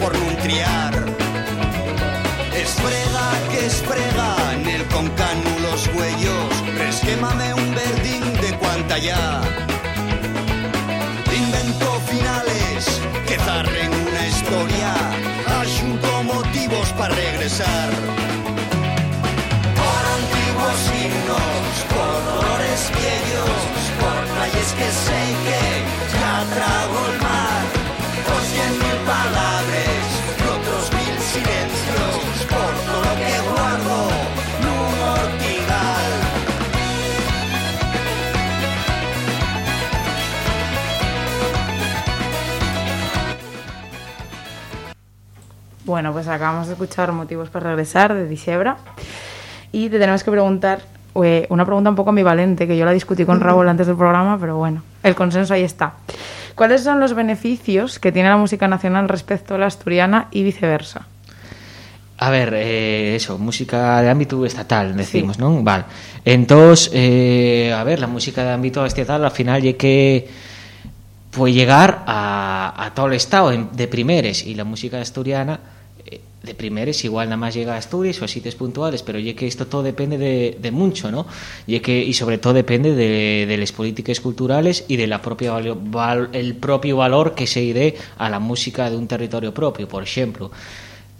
Por 0.00 0.12
no 0.18 0.36
triar 0.42 0.94
Esfrega 2.54 3.28
que 3.50 3.66
esfrega 3.66 4.54
en 4.54 4.68
el 4.68 4.84
concano 4.86 5.50
los 5.62 5.86
huellos 5.94 6.50
Resquémame 6.78 7.54
un 7.54 7.74
verdín 7.74 8.22
de 8.40 8.56
cuanta 8.58 8.98
ya 8.98 9.40
Invento 11.34 12.00
finales 12.06 13.00
que 13.26 13.36
zarren 13.38 13.92
una 13.92 14.26
historia. 14.28 14.94
Asunto 15.60 16.22
motivos 16.22 16.92
para 16.92 17.14
regresar. 17.14 17.90
Por 19.80 20.02
antiguos 20.18 20.80
himnos, 20.94 21.72
por 21.94 22.16
dolores 22.34 22.90
viejos, 23.00 23.62
por 24.00 24.38
calles 24.38 24.72
que 24.78 24.88
sé 25.04 25.23
Bueno, 45.84 46.12
pues 46.12 46.26
acabamos 46.28 46.66
de 46.66 46.72
escuchar 46.72 47.12
Motivos 47.12 47.50
para 47.50 47.68
regresar 47.68 48.14
de 48.14 48.26
Disiebra 48.26 48.76
y 49.72 49.88
te 49.90 49.98
tenemos 49.98 50.24
que 50.24 50.30
preguntar 50.30 50.80
eh, 51.22 51.46
una 51.50 51.64
pregunta 51.64 51.90
un 51.90 51.96
poco 51.96 52.10
ambivalente 52.10 52.66
que 52.66 52.76
yo 52.76 52.84
la 52.84 52.92
discutí 52.92 53.24
con 53.24 53.40
Raúl 53.40 53.68
antes 53.68 53.86
del 53.86 53.96
programa, 53.96 54.38
pero 54.40 54.56
bueno, 54.56 54.82
el 55.02 55.14
consenso 55.14 55.52
ahí 55.54 55.62
está. 55.62 55.94
¿Cuáles 56.54 56.82
son 56.84 57.00
los 57.00 57.14
beneficios 57.14 57.98
que 57.98 58.12
tiene 58.12 58.28
la 58.28 58.36
música 58.36 58.68
nacional 58.68 59.08
respecto 59.08 59.56
a 59.56 59.58
la 59.58 59.66
asturiana 59.66 60.28
y 60.30 60.42
viceversa? 60.44 61.06
A 62.16 62.30
ver, 62.30 62.54
eh, 62.54 63.16
eso, 63.16 63.38
música 63.38 64.00
de 64.00 64.08
ámbito 64.08 64.46
estatal, 64.46 64.96
decimos, 64.96 65.38
¿no? 65.38 65.62
Vale. 65.62 65.84
Entonces, 66.24 66.90
eh, 66.94 67.74
a 67.76 67.82
ver, 67.82 67.98
la 67.98 68.06
música 68.06 68.44
de 68.44 68.52
ámbito 68.52 68.86
estatal 68.86 69.24
al 69.24 69.32
final 69.32 69.60
ya 69.60 69.72
que 69.74 70.28
puede 71.32 71.52
llegar 71.52 72.04
a, 72.06 72.72
a 72.78 72.94
todo 72.94 73.08
el 73.08 73.14
estado 73.14 73.50
en- 73.50 73.68
de 73.76 73.88
primeres 73.88 74.46
y 74.46 74.54
la 74.54 74.62
música 74.62 75.00
asturiana 75.00 75.58
de 76.44 76.54
primeres 76.54 77.04
igual 77.04 77.26
nada 77.28 77.36
más 77.36 77.54
llega 77.54 77.74
a 77.74 77.78
Asturias 77.78 78.20
o 78.20 78.24
a 78.24 78.28
sitios 78.28 78.54
puntuales, 78.54 79.02
pero 79.02 79.18
ya 79.18 79.34
que 79.34 79.46
esto 79.46 79.66
todo 79.66 79.82
depende 79.82 80.18
de, 80.18 80.58
de 80.60 80.70
mucho, 80.70 81.10
¿no? 81.10 81.26
Y 81.66 81.80
que 81.80 82.02
y 82.02 82.12
sobre 82.14 82.38
todo 82.38 82.52
depende 82.52 82.94
de, 82.94 83.46
de 83.48 83.56
las 83.56 83.72
políticas 83.72 84.20
culturales 84.20 84.84
y 84.88 84.96
de 84.96 85.06
la 85.06 85.20
propia 85.22 85.52
val- 85.52 86.28
el 86.32 86.54
propio 86.56 86.96
valor 86.98 87.34
que 87.34 87.46
se 87.46 87.72
dé 87.72 87.96
a 88.18 88.28
la 88.28 88.38
música 88.38 88.90
de 88.90 88.96
un 88.96 89.08
territorio 89.08 89.52
propio, 89.54 89.88
por 89.88 90.02
ejemplo 90.02 90.50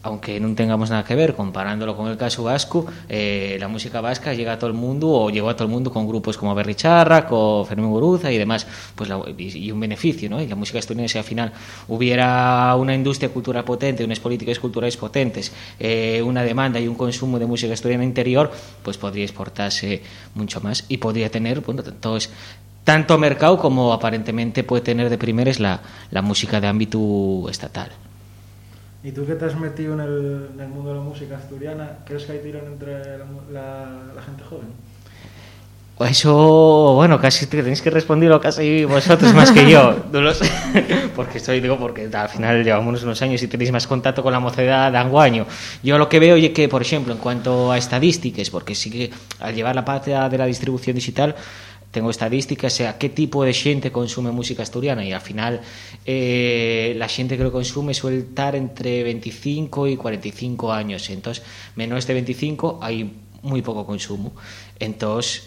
aunque 0.04 0.38
no 0.38 0.54
tengamos 0.54 0.90
nada 0.90 1.02
que 1.02 1.14
ver, 1.14 1.34
comparándolo 1.34 1.96
con 1.96 2.08
el 2.08 2.18
caso 2.18 2.44
vasco, 2.44 2.84
eh, 3.08 3.56
la 3.58 3.68
música 3.68 4.02
vasca 4.02 4.34
llega 4.34 4.52
a 4.52 4.58
todo 4.58 4.68
el 4.68 4.76
mundo 4.76 5.08
o 5.08 5.30
llegó 5.30 5.48
a 5.48 5.56
todo 5.56 5.64
el 5.64 5.72
mundo 5.72 5.90
con 5.90 6.06
grupos 6.06 6.36
como 6.36 6.54
Berricharra, 6.54 7.26
con 7.26 7.64
Fermín 7.66 7.88
Guruza 7.88 8.30
y 8.30 8.36
demás, 8.36 8.66
pues 8.94 9.08
la- 9.08 9.22
y, 9.38 9.72
un 9.72 9.80
beneficio, 9.80 10.28
¿no? 10.28 10.42
Y 10.42 10.46
la 10.46 10.56
música 10.56 10.78
si 10.82 11.18
al 11.18 11.24
final 11.24 11.52
hubiera 11.88 12.76
una 12.76 12.94
industria 12.94 13.30
cultural 13.30 13.64
potente, 13.64 14.04
unas 14.04 14.20
políticas 14.20 14.58
culturales 14.58 14.96
potentes, 14.98 15.52
eh, 15.80 16.20
una 16.22 16.42
demanda 16.42 16.78
y 16.78 16.86
un 16.86 16.96
consumo 16.96 17.38
de 17.38 17.46
música 17.46 17.72
asturiana 17.72 18.04
interior, 18.04 18.52
pues 18.82 18.98
podría 18.98 19.24
exportarse 19.24 20.02
mucho 20.34 20.60
más 20.60 20.84
y 20.88 20.98
podría 20.98 21.30
tener, 21.30 21.60
bueno, 21.60 21.82
entonces 21.86 22.30
tanto 22.84 23.16
mercado 23.16 23.58
como 23.58 23.94
aparentemente 23.94 24.64
puede 24.64 24.82
tener 24.82 25.08
de 25.08 25.16
primeres 25.16 25.58
la, 25.60 25.80
la 26.10 26.20
música 26.20 26.60
de 26.60 26.66
ámbito 26.66 27.48
estatal. 27.48 27.90
¿Y 29.04 29.12
tú 29.12 29.26
que 29.26 29.34
te 29.34 29.44
has 29.44 29.54
metido 29.54 29.92
en 29.94 30.00
el, 30.00 30.48
en 30.54 30.60
el 30.60 30.68
mundo 30.68 30.90
de 30.90 30.96
la 30.96 31.02
música 31.02 31.36
asturiana, 31.36 31.98
crees 32.06 32.24
que 32.24 32.32
hay 32.32 32.38
tirón 32.38 32.64
entre 32.66 33.18
la, 33.18 33.24
la- 33.52 34.14
la 34.16 34.22
gente 34.22 34.42
joven? 34.42 34.68
Eso, 36.00 36.94
bueno, 36.96 37.20
casi 37.20 37.46
te 37.46 37.58
tenéis 37.58 37.80
que 37.80 37.88
responderlo 37.88 38.40
casi 38.40 38.84
vosotros 38.84 39.32
más 39.32 39.52
que 39.52 39.70
yo. 39.70 39.94
No 40.12 40.20
lo 40.22 40.34
sé. 40.34 40.50
Porque 41.14 41.38
estoy, 41.38 41.60
digo, 41.60 41.78
porque 41.78 42.08
al 42.12 42.28
final 42.28 42.64
llevamos 42.64 43.00
unos 43.04 43.22
años 43.22 43.40
y 43.44 43.46
tenéis 43.46 43.70
más 43.70 43.86
contacto 43.86 44.20
con 44.22 44.32
la 44.32 44.40
mocedad 44.40 44.90
de 44.90 44.98
anguaño. 44.98 45.46
Yo 45.84 45.96
lo 45.96 46.08
que 46.08 46.18
veo 46.18 46.34
es 46.34 46.50
que, 46.50 46.68
por 46.68 46.82
ejemplo, 46.82 47.12
en 47.12 47.20
cuanto 47.20 47.70
a 47.70 47.78
estadísticas, 47.78 48.50
porque 48.50 48.74
sí 48.74 48.90
que 48.90 49.10
al 49.38 49.54
llevar 49.54 49.76
la 49.76 49.84
parte 49.84 50.10
de 50.10 50.38
la 50.38 50.46
distribución 50.46 50.96
digital, 50.96 51.36
tengo 51.94 52.10
estadísticas, 52.10 52.72
o 52.74 52.76
sea, 52.76 52.98
qué 52.98 53.08
tipo 53.08 53.44
de 53.44 53.54
gente 53.54 53.92
consume 53.92 54.32
música 54.32 54.64
asturiana 54.64 55.04
y 55.04 55.12
al 55.12 55.20
final 55.20 55.60
eh, 56.04 56.92
la 56.98 57.06
gente 57.06 57.38
que 57.38 57.44
lo 57.44 57.52
consume 57.52 57.94
suele 57.94 58.18
estar 58.18 58.56
entre 58.56 59.04
25 59.04 59.86
y 59.86 59.96
45 59.96 60.72
años. 60.72 61.08
Entonces, 61.08 61.44
menos 61.76 62.04
de 62.06 62.14
25 62.14 62.80
hay 62.82 63.10
muy 63.42 63.62
poco 63.62 63.86
consumo. 63.86 64.34
Entonces, 64.80 65.44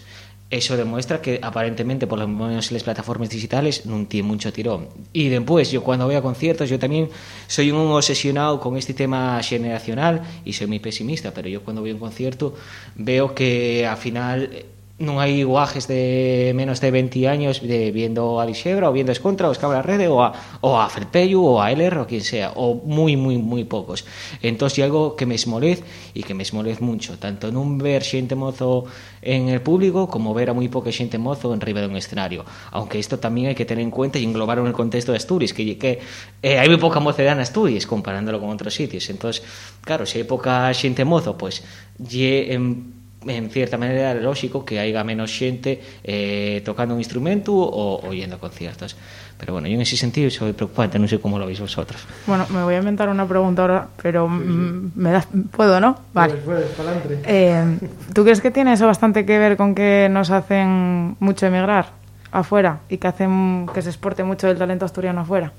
eso 0.50 0.78
demuestra 0.78 1.20
que 1.20 1.38
aparentemente, 1.42 2.06
por 2.06 2.18
lo 2.18 2.26
menos 2.26 2.70
en 2.70 2.74
las 2.74 2.82
plataformas 2.82 3.28
digitales, 3.28 3.84
no 3.84 4.06
tiene 4.06 4.26
mucho 4.26 4.50
tirón. 4.50 4.88
Y 5.12 5.28
después, 5.28 5.70
yo 5.70 5.84
cuando 5.84 6.06
voy 6.06 6.14
a 6.14 6.22
conciertos, 6.22 6.70
yo 6.70 6.78
también 6.78 7.10
soy 7.46 7.70
un 7.70 7.92
obsesionado 7.92 8.58
con 8.58 8.78
este 8.78 8.94
tema 8.94 9.42
generacional 9.42 10.22
y 10.46 10.54
soy 10.54 10.66
muy 10.66 10.78
pesimista, 10.78 11.34
pero 11.34 11.50
yo 11.50 11.62
cuando 11.62 11.82
voy 11.82 11.90
a 11.90 11.94
un 11.94 12.00
concierto 12.00 12.54
veo 12.96 13.34
que 13.34 13.86
al 13.86 13.98
final 13.98 14.64
no 14.98 15.20
hay 15.20 15.44
guajes 15.44 15.86
de 15.86 16.52
menos 16.56 16.80
de 16.80 16.90
20 16.90 17.28
años 17.28 17.62
de 17.62 17.92
viendo 17.92 18.40
a 18.40 18.46
Dixebra 18.46 18.90
o 18.90 18.92
viendo 18.92 19.12
Escontra 19.12 19.48
o 19.48 19.52
Escabra 19.52 19.80
Rede 19.80 20.08
o 20.08 20.22
a, 20.22 20.32
o 20.60 20.78
a 20.78 20.88
Felpeyu 20.88 21.44
o 21.44 21.62
a 21.62 21.70
LR 21.70 22.00
o 22.00 22.06
quien 22.06 22.22
sea, 22.22 22.52
o 22.56 22.74
muy, 22.74 23.16
muy, 23.16 23.38
muy 23.38 23.62
pocos. 23.62 24.04
Entonces, 24.42 24.78
hay 24.78 24.84
algo 24.84 25.14
que 25.14 25.24
me 25.24 25.36
esmolez 25.36 25.84
y 26.14 26.24
que 26.24 26.34
me 26.34 26.42
esmolez 26.42 26.80
mucho, 26.80 27.16
tanto 27.16 27.46
en 27.46 27.56
un 27.56 27.78
ver 27.78 28.02
xente 28.02 28.34
mozo 28.34 28.86
en 29.22 29.48
el 29.48 29.62
público 29.62 30.08
como 30.08 30.34
ver 30.34 30.50
a 30.50 30.52
muy 30.52 30.66
poca 30.68 30.90
xente 30.90 31.16
mozo 31.16 31.54
en 31.54 31.60
riba 31.60 31.80
de 31.80 31.86
un 31.86 31.96
escenario. 31.96 32.44
Aunque 32.72 32.98
esto 32.98 33.20
también 33.20 33.48
hay 33.48 33.54
que 33.54 33.64
tener 33.64 33.84
en 33.84 33.92
cuenta 33.92 34.18
y 34.18 34.24
englobarlo 34.24 34.64
en 34.64 34.68
el 34.68 34.74
contexto 34.74 35.12
de 35.12 35.18
Asturias, 35.18 35.52
que, 35.52 35.78
que 35.78 36.00
eh, 36.42 36.58
hay 36.58 36.68
muy 36.68 36.78
poca 36.78 36.98
mocedad 36.98 37.34
en 37.34 37.40
Asturias 37.40 37.86
comparándolo 37.86 38.40
con 38.40 38.50
otros 38.50 38.74
sitios. 38.74 39.08
Entonces, 39.10 39.44
claro, 39.82 40.06
si 40.06 40.18
hay 40.18 40.24
poca 40.24 40.74
xente 40.74 41.04
mozo, 41.04 41.38
pues 41.38 41.62
en 41.98 42.97
en 43.26 43.50
cierta 43.50 43.76
maneira 43.76 44.14
lógico 44.14 44.64
que 44.64 44.78
haiga 44.78 45.02
menos 45.02 45.30
xente 45.30 45.82
eh, 46.04 46.62
tocando 46.64 46.94
un 46.94 47.00
instrumento 47.00 47.50
ou, 47.50 47.98
ou 48.04 48.14
yendo 48.14 48.36
a 48.36 48.40
conciertos. 48.40 48.94
Pero 49.38 49.52
bueno, 49.52 49.68
yo 49.68 49.74
en 49.74 49.82
ese 49.82 49.96
sentido 49.96 50.30
soy 50.30 50.52
preocupante, 50.52 50.98
no 50.98 51.06
sé 51.06 51.18
cómo 51.20 51.38
lo 51.38 51.46
veis 51.46 51.60
vosotros. 51.60 52.02
Bueno, 52.26 52.46
me 52.50 52.62
voy 52.62 52.74
a 52.74 52.78
inventar 52.78 53.08
una 53.08 53.26
pregunta 53.26 53.62
ahora, 53.62 53.88
pero 54.02 54.28
mm, 54.28 54.92
me 54.94 55.12
das, 55.12 55.28
puedo, 55.50 55.80
¿no? 55.80 55.98
Vale. 56.12 56.34
Pues, 56.34 56.64
pues, 56.64 56.70
pa'lante. 56.76 57.20
Eh, 57.24 57.78
¿Tú 58.12 58.24
crees 58.24 58.40
que 58.40 58.50
tiene 58.50 58.72
eso 58.72 58.86
bastante 58.86 59.24
que 59.24 59.38
ver 59.38 59.56
con 59.56 59.74
que 59.74 60.08
nos 60.10 60.30
hacen 60.30 61.16
mucho 61.20 61.46
emigrar 61.46 61.90
afuera 62.32 62.80
y 62.88 62.98
que 62.98 63.06
hacen 63.06 63.66
que 63.72 63.82
se 63.82 63.88
exporte 63.90 64.24
mucho 64.24 64.48
el 64.48 64.58
talento 64.58 64.84
asturiano 64.84 65.20
afuera? 65.20 65.52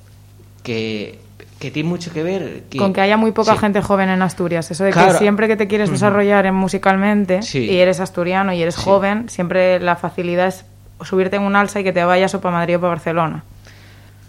Que, 0.64 1.20
que 1.60 1.72
tiene 1.72 1.90
mucho 1.90 2.12
que 2.14 2.24
ver... 2.24 2.64
Que, 2.70 2.78
Con 2.78 2.94
que 2.94 3.02
haya 3.02 3.18
muy 3.18 3.32
poca 3.34 3.54
sí. 3.54 3.60
gente 3.60 3.82
joven 3.82 4.10
en 4.10 4.22
Asturias. 4.22 4.72
Eso 4.72 4.84
de 4.86 4.92
que 4.92 4.94
Claro. 5.00 5.20
siempre 5.20 5.48
que 5.48 5.58
te 5.58 5.68
quieres 5.68 5.92
desarrollar 5.92 6.46
en 6.46 6.56
musicalmente 6.56 7.42
Sí. 7.42 7.60
y 7.70 7.78
eres 7.80 8.00
asturiano 8.00 8.54
y 8.54 8.62
eres 8.62 8.76
Sí. 8.76 8.82
joven, 8.84 9.28
siempre 9.30 9.80
la 9.80 9.96
facilidad 9.98 10.48
es 10.48 10.66
subirte 11.04 11.36
en 11.36 11.44
un 11.44 11.56
alza 11.56 11.80
y 11.80 11.84
que 11.84 11.92
te 11.94 12.04
vayas 12.04 12.34
o 12.34 12.40
para 12.42 12.56
Madrid 12.58 12.78
o 12.78 12.80
para 12.80 12.90
Barcelona. 12.94 13.44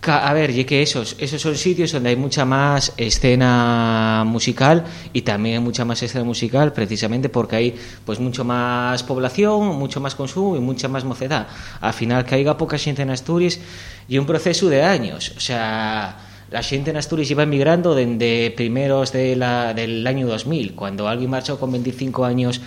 A 0.07 0.33
ver, 0.33 0.49
y 0.51 0.65
que 0.65 0.81
esos, 0.81 1.15
esos 1.19 1.43
son 1.43 1.55
sitios 1.57 1.93
donde 1.93 2.09
hay 2.09 2.17
mucha 2.17 2.47
más 2.47 2.95
escena 2.97 4.25
musical 4.27 4.85
y 5.13 5.23
también 5.23 5.57
hay 5.59 5.63
mucha 5.63 5.85
más 5.85 6.03
escena 6.03 6.25
musical 6.25 6.73
precisamente 6.73 7.29
porque 7.29 7.57
hay 7.57 7.77
pues 8.07 8.19
mucho 8.19 8.43
más 8.45 9.03
población, 9.03 9.67
mucho 9.79 10.01
más 10.01 10.15
consumo 10.15 10.57
y 10.57 10.61
mucha 10.61 10.89
más 10.89 11.05
mocedad. 11.05 11.47
Al 11.83 11.93
final 11.93 12.25
que 12.25 12.35
haya 12.37 12.57
poca 12.57 12.79
gente 12.79 13.03
en 13.03 13.11
Asturias 13.11 13.61
y 14.09 14.17
un 14.19 14.25
proceso 14.27 14.69
de 14.71 14.83
años, 14.83 15.35
o 15.37 15.41
sea, 15.41 16.17
la 16.51 16.63
gente 16.63 16.91
en 16.91 16.97
Asturias 16.97 17.31
iba 17.31 17.45
emigrando 17.45 17.95
desde 17.95 18.51
primeros 18.51 19.13
de 19.13 19.37
la, 19.37 19.73
del 19.73 20.07
año 20.07 20.27
2000, 20.27 20.75
cuando 20.75 21.09
alguien 21.09 21.31
marchó 21.31 21.59
con 21.59 21.71
25 21.71 22.25
años 22.25 22.61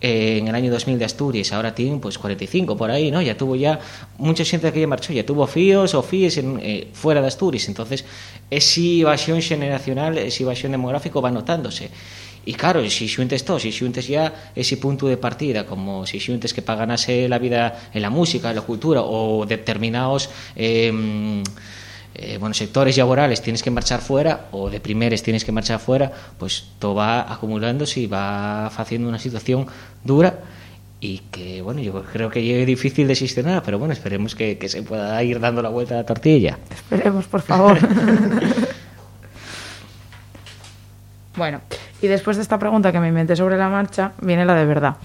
eh, 0.00 0.38
en 0.38 0.48
el 0.48 0.54
año 0.54 0.70
2000 0.70 0.98
de 0.98 1.04
Asturias, 1.04 1.52
ahora 1.52 1.74
tiene 1.74 1.98
pues 1.98 2.18
45 2.18 2.76
por 2.76 2.90
ahí, 2.90 3.10
¿no? 3.10 3.20
Ya 3.20 3.36
tuvo 3.36 3.56
ya 3.56 3.80
mucha 4.16 4.44
gente 4.44 4.72
que 4.72 4.80
ya 4.80 4.86
marchó, 4.86 5.12
ya 5.12 5.26
tuvo 5.26 5.46
fíos 5.46 5.94
o 5.94 6.02
fíes 6.02 6.38
en, 6.38 6.58
eh, 6.62 6.88
fuera 6.92 7.20
de 7.20 7.26
Asturias, 7.26 7.68
entonces 7.68 8.04
esa 8.48 8.80
evasión 8.80 9.42
generacional, 9.42 10.16
esa 10.16 10.42
evasión 10.44 10.72
demográfico 10.72 11.20
va 11.20 11.30
notándose. 11.30 11.90
Y 12.46 12.54
claro, 12.54 12.88
si 12.88 13.08
xuntes 13.08 13.44
todo, 13.44 13.58
si 13.58 13.72
xuntes 13.72 14.08
ya 14.08 14.52
ese 14.54 14.78
punto 14.78 15.06
de 15.06 15.18
partida, 15.18 15.66
como 15.66 16.06
si 16.06 16.18
xuntes 16.18 16.54
que 16.54 16.62
para 16.62 16.78
ganarse 16.78 17.28
la 17.28 17.38
vida 17.38 17.90
en 17.92 18.00
la 18.00 18.08
música, 18.08 18.48
en 18.48 18.56
la 18.56 18.62
cultura 18.62 19.02
o 19.02 19.44
determinados 19.44 20.30
eh, 20.56 21.42
eh, 22.20 22.36
bueno, 22.38 22.52
sectores 22.52 22.96
laborales 22.96 23.40
tienes 23.40 23.62
que 23.62 23.70
marchar 23.70 24.00
fuera 24.00 24.46
o 24.50 24.68
de 24.68 24.80
primeres 24.80 25.22
tienes 25.22 25.44
que 25.44 25.52
marchar 25.52 25.78
fuera, 25.78 26.10
pues 26.36 26.66
todo 26.80 26.96
va 26.96 27.32
acumulándose 27.32 28.00
y 28.00 28.06
va 28.08 28.66
haciendo 28.66 29.08
una 29.08 29.20
situación 29.20 29.66
dura 30.02 30.40
y 31.00 31.18
que, 31.30 31.62
bueno, 31.62 31.80
yo 31.80 32.02
creo 32.02 32.28
que 32.28 32.60
es 32.60 32.66
difícil 32.66 33.06
de 33.06 33.14
gestionar, 33.14 33.62
pero 33.62 33.78
bueno, 33.78 33.92
esperemos 33.92 34.34
que, 34.34 34.58
que 34.58 34.68
se 34.68 34.82
pueda 34.82 35.22
ir 35.22 35.38
dando 35.38 35.62
la 35.62 35.68
vuelta 35.68 35.94
a 35.94 35.98
la 35.98 36.06
tortilla. 36.06 36.58
Esperemos, 36.72 37.26
por 37.26 37.40
favor. 37.40 37.78
bueno, 41.36 41.60
y 42.02 42.08
después 42.08 42.36
de 42.36 42.42
esta 42.42 42.58
pregunta 42.58 42.90
que 42.90 42.98
me 42.98 43.08
inventé 43.08 43.36
sobre 43.36 43.56
la 43.56 43.68
marcha, 43.68 44.10
viene 44.20 44.44
la 44.44 44.56
de 44.56 44.64
verdad. 44.64 44.96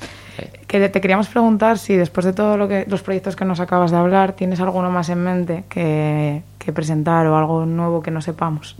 Que 0.65 0.89
te 0.89 0.99
queríamos 0.99 1.27
preguntar 1.27 1.77
si 1.77 1.95
después 1.95 2.25
de 2.25 2.33
todos 2.33 2.57
lo 2.57 2.67
que, 2.67 2.85
los 2.89 3.03
proyectos 3.03 3.35
que 3.35 3.45
nos 3.45 3.59
acabas 3.59 3.91
de 3.91 3.97
hablar, 3.97 4.33
¿tienes 4.33 4.59
alguno 4.59 4.89
más 4.89 5.09
en 5.09 5.23
mente 5.23 5.63
que, 5.69 6.41
que 6.63 6.73
presentar 6.73 7.27
o 7.27 7.37
algo 7.37 7.65
nuevo 7.65 8.01
que 8.01 8.11
no 8.11 8.21
sepamos? 8.21 8.75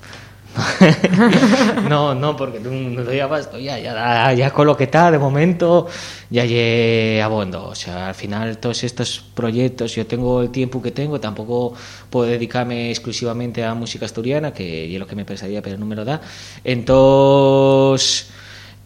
no, 1.89 2.13
no, 2.13 2.35
porque 2.35 2.59
no, 2.59 2.69
no 2.69 3.23
abasto, 3.23 3.57
ya, 3.57 3.79
ya, 3.79 4.33
ya 4.33 4.51
con 4.51 4.67
lo 4.67 4.77
que 4.77 4.83
está 4.83 5.09
de 5.09 5.17
momento, 5.17 5.87
ya 6.29 6.45
lle 6.45 7.21
abondo. 7.23 7.65
O 7.65 7.75
sea, 7.75 8.09
al 8.09 8.15
final 8.15 8.57
todos 8.59 8.83
estos 8.83 9.19
proyectos, 9.33 9.95
yo 9.95 10.05
tengo 10.05 10.41
el 10.41 10.51
tiempo 10.51 10.81
que 10.81 10.91
tengo, 10.91 11.19
tampoco 11.19 11.73
puedo 12.09 12.29
dedicarme 12.29 12.91
exclusivamente 12.91 13.65
a 13.65 13.73
música 13.73 14.05
asturiana, 14.05 14.53
que 14.53 14.93
es 14.93 14.99
lo 14.99 15.07
que 15.07 15.15
me 15.15 15.25
pensaría, 15.25 15.61
pero 15.61 15.77
no 15.77 15.85
me 15.85 15.95
lo 15.95 16.05
da. 16.05 16.21
Entonces... 16.63 18.29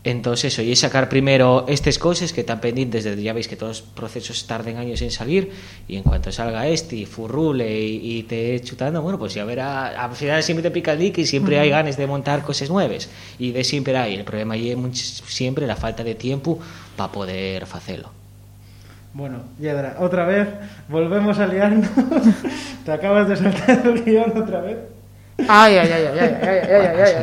Entonces, 0.10 0.54
eso, 0.54 0.62
y 0.62 0.72
es 0.72 0.80
sacar 0.80 1.10
primero 1.10 1.66
estas 1.68 2.00
cosas 2.00 2.32
que 2.32 2.40
están 2.42 2.62
pendientes, 2.62 3.04
desde 3.04 3.22
ya 3.22 3.34
veis 3.34 3.50
que 3.50 3.58
todos 3.58 3.82
los 3.82 3.90
procesos 3.90 4.48
tarden 4.48 4.78
años 4.78 5.02
en 5.02 5.12
salir, 5.12 5.52
y 5.86 5.98
en 5.98 6.04
cuanto 6.04 6.32
salga 6.32 6.66
este 6.66 6.96
y 6.96 7.06
furrule 7.06 7.78
y, 7.78 8.20
y 8.20 8.24
te 8.24 8.60
chutando, 8.62 9.02
bueno, 9.02 9.20
pues 9.20 9.34
ya 9.34 9.44
verá, 9.44 9.88
al 10.02 10.16
final 10.16 10.42
siempre 10.44 10.64
te 10.64 10.72
pica 10.72 10.94
el 10.94 11.00
dique 11.00 11.22
y 11.22 11.26
siempre 11.26 11.60
hay 11.60 11.70
ganas 11.72 11.98
de 11.98 12.08
montar 12.08 12.42
cosas 12.44 12.70
nuevas, 12.70 13.10
y 13.38 13.52
de 13.52 13.64
siempre 13.66 13.98
hay, 13.98 14.16
el 14.16 14.24
problema 14.24 14.56
es 14.56 14.78
much- 14.78 14.94
siempre 15.28 15.68
la 15.68 15.76
falta 15.76 16.06
de 16.06 16.16
tiempo 16.16 16.58
para 16.96 17.12
poder 17.12 17.64
hacerlo. 17.64 18.12
Bueno, 19.14 19.40
Yedra, 19.60 19.98
otra 20.00 20.26
vez, 20.26 20.48
volvemos 20.88 21.38
a 21.40 21.48
liarnos. 21.48 21.90
Te 22.86 22.92
acabas 22.94 23.28
de 23.28 23.36
saltar 23.36 23.86
el 23.88 24.04
guion 24.06 24.38
otra 24.38 24.62
vez. 24.62 24.78
Ay, 25.48 25.78
ay, 25.78 25.92
ay, 25.92 25.92
ay, 25.92 26.20
ay, 26.20 26.20
ay, 26.20 26.30
ay, 26.42 26.60
ay, 26.68 26.72
ay, 26.72 26.98
ay, 26.98 27.16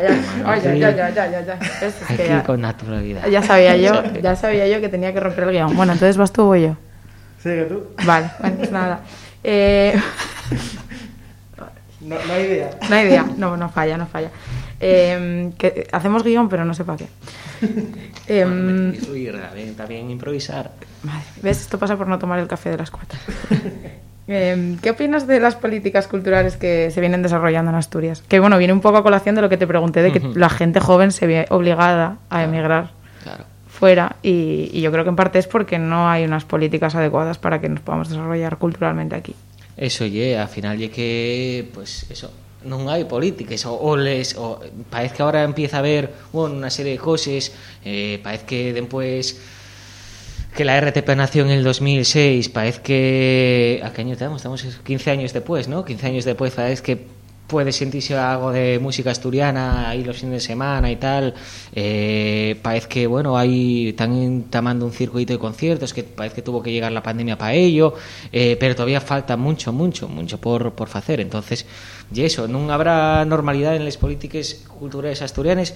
ay, 0.45 0.67
ay, 0.67 0.67
ay, 0.67 1.01
ay, 1.01 1.19
ay, 1.19 1.35
ay, 1.35 1.45
ay. 1.51 1.87
Es 1.89 1.95
que 1.95 2.15
Aquí 2.15 2.23
ya, 2.29 2.43
con 2.45 2.61
naturalidad. 2.61 3.27
ya 3.29 3.43
sabía 3.43 3.77
yo, 3.77 4.03
ya 4.23 4.37
sabía 4.37 4.69
yo 4.69 4.81
que 4.81 4.89
tenía 4.89 5.13
que 5.13 5.21
romper 5.21 5.45
el 5.45 5.51
guion. 5.51 5.77
Bueno, 5.77 5.93
entonces 5.95 6.17
vas 6.17 6.33
tú 6.33 6.43
o 6.43 6.47
voy 6.47 6.63
yo. 6.63 6.77
Sigue 7.43 7.65
tú. 7.65 7.89
Vale, 8.07 8.31
bueno, 8.41 8.57
pues 8.57 8.71
nada. 8.71 9.01
Eh, 9.43 10.01
No, 12.01 12.17
no 12.27 12.35
hay 12.35 12.45
idea. 12.45 12.71
no 12.89 12.97
hay 12.97 13.07
idea, 13.07 13.27
no, 13.37 13.57
no 13.57 13.69
falla, 13.71 13.97
no 13.97 14.07
falla. 14.07 14.31
Eh, 14.79 15.51
que 15.59 15.87
hacemos 15.91 16.23
guion, 16.23 16.49
pero 16.51 16.65
no 16.67 16.75
sé 16.75 16.85
para 16.85 16.99
qué. 16.99 17.09
Em, 18.29 18.95
Influir, 18.95 19.41
también, 19.41 19.75
también 19.75 20.11
improvisar. 20.11 20.71
Madre, 21.03 21.25
¿Ves? 21.43 21.63
Esto 21.63 21.79
pasa 21.79 21.97
por 21.97 22.07
no 22.07 22.19
tomar 22.19 22.39
el 22.39 22.47
café 22.47 22.71
de 22.71 22.77
las 22.79 22.91
cuatro. 22.91 23.19
Eh, 24.27 24.77
¿Qué 24.81 24.91
opinas 24.91 25.27
de 25.27 25.39
las 25.39 25.55
políticas 25.57 26.09
culturales 26.09 26.57
que 26.57 26.91
se 26.91 27.01
vienen 27.01 27.23
desarrollando 27.23 27.71
en 27.71 27.77
Asturias? 27.77 28.23
Que 28.27 28.41
bueno, 28.41 28.57
viene 28.57 28.73
un 28.73 28.81
poco 28.81 28.97
a 28.97 29.03
colación 29.03 29.35
de 29.35 29.43
lo 29.43 29.49
que 29.49 29.57
te 29.59 29.67
pregunté, 29.67 30.03
de 30.03 30.13
que 30.13 30.21
la 30.35 30.49
gente 30.49 30.81
joven 30.81 31.13
se 31.13 31.27
ve 31.27 31.47
obligada 31.51 32.19
a 32.31 32.43
emigrar 32.43 32.93
Claro. 33.23 33.45
fuera 33.69 34.17
y, 34.23 34.71
y 34.73 34.81
yo 34.81 34.93
creo 34.93 35.05
que 35.05 35.11
en 35.11 35.17
parte 35.17 35.39
es 35.39 35.47
porque 35.47 35.79
no 35.79 36.09
hay 36.09 36.25
unas 36.25 36.45
políticas 36.45 36.95
adecuadas 36.95 37.39
para 37.39 37.61
que 37.61 37.69
nos 37.69 37.81
podamos 37.81 38.09
desarrollar 38.09 38.57
culturalmente 38.59 39.17
aquí. 39.17 39.35
Eso 39.77 40.07
lle, 40.07 40.39
al 40.39 40.49
final 40.49 40.79
lle 40.79 40.89
que 40.91 41.69
pues 41.75 42.07
eso, 42.09 42.31
non 42.65 42.89
hai 42.89 43.05
políticas 43.05 43.67
o, 43.69 43.77
o 43.77 43.93
les 43.99 44.39
o, 44.41 44.57
parece 44.89 45.19
que 45.19 45.23
ahora 45.27 45.45
empieza 45.45 45.77
a 45.77 45.85
haber 45.85 46.15
bueno, 46.33 46.57
unha 46.57 46.73
serie 46.73 46.97
de 46.97 47.01
cosas, 47.03 47.53
eh, 47.85 48.21
parece 48.25 48.45
que 48.49 48.61
después 48.73 49.37
que 50.55 50.65
la 50.65 50.81
RTP 50.81 51.09
nació 51.17 51.45
en 51.45 51.51
el 51.51 51.65
2006, 51.65 52.49
parece 52.49 52.81
que 52.81 53.83
a 53.85 53.93
qué 53.93 54.03
año 54.03 54.13
estamos? 54.13 54.37
Estamos 54.37 54.65
15 54.85 55.11
años 55.11 55.33
después, 55.33 55.69
¿no? 55.69 55.85
15 55.85 56.07
años 56.07 56.25
después 56.25 56.55
parece 56.55 56.83
que 56.83 57.07
puede 57.47 57.73
sentirse 57.73 58.17
algo 58.17 58.53
de 58.53 58.79
música 58.79 59.11
asturiana 59.11 59.89
ahí 59.91 60.03
los 60.03 60.17
fines 60.17 60.35
de 60.35 60.41
semana 60.41 60.91
y 60.91 60.97
tal. 60.97 61.35
Eh, 61.75 62.57
parece 62.63 62.89
que, 62.89 63.07
bueno, 63.07 63.37
hay 63.37 63.89
están 63.89 64.45
tamando 64.49 64.87
un 64.87 64.93
circuito 64.93 65.33
de 65.33 65.39
conciertos 65.39 65.93
que 65.93 66.05
parece 66.05 66.37
que 66.37 66.43
tuvo 66.43 66.63
que 66.63 66.73
llegar 66.73 66.93
la 66.93 67.03
pandemia 67.03 67.37
para 67.37 67.53
ello, 67.53 67.95
eh, 68.33 68.57
pero 68.59 68.75
todavía 68.75 69.01
falta 69.01 69.37
mucho, 69.37 69.73
mucho, 69.73 70.09
mucho 70.09 70.39
por, 70.39 70.73
por 70.73 70.89
hacer. 70.95 71.21
Entonces, 71.21 71.67
y 72.15 72.23
eso, 72.23 72.47
no 72.49 72.73
habrá 72.73 73.25
normalidad 73.25 73.75
en 73.77 73.85
las 73.85 73.97
políticas 73.97 74.55
culturales 74.69 75.21
asturianas 75.21 75.75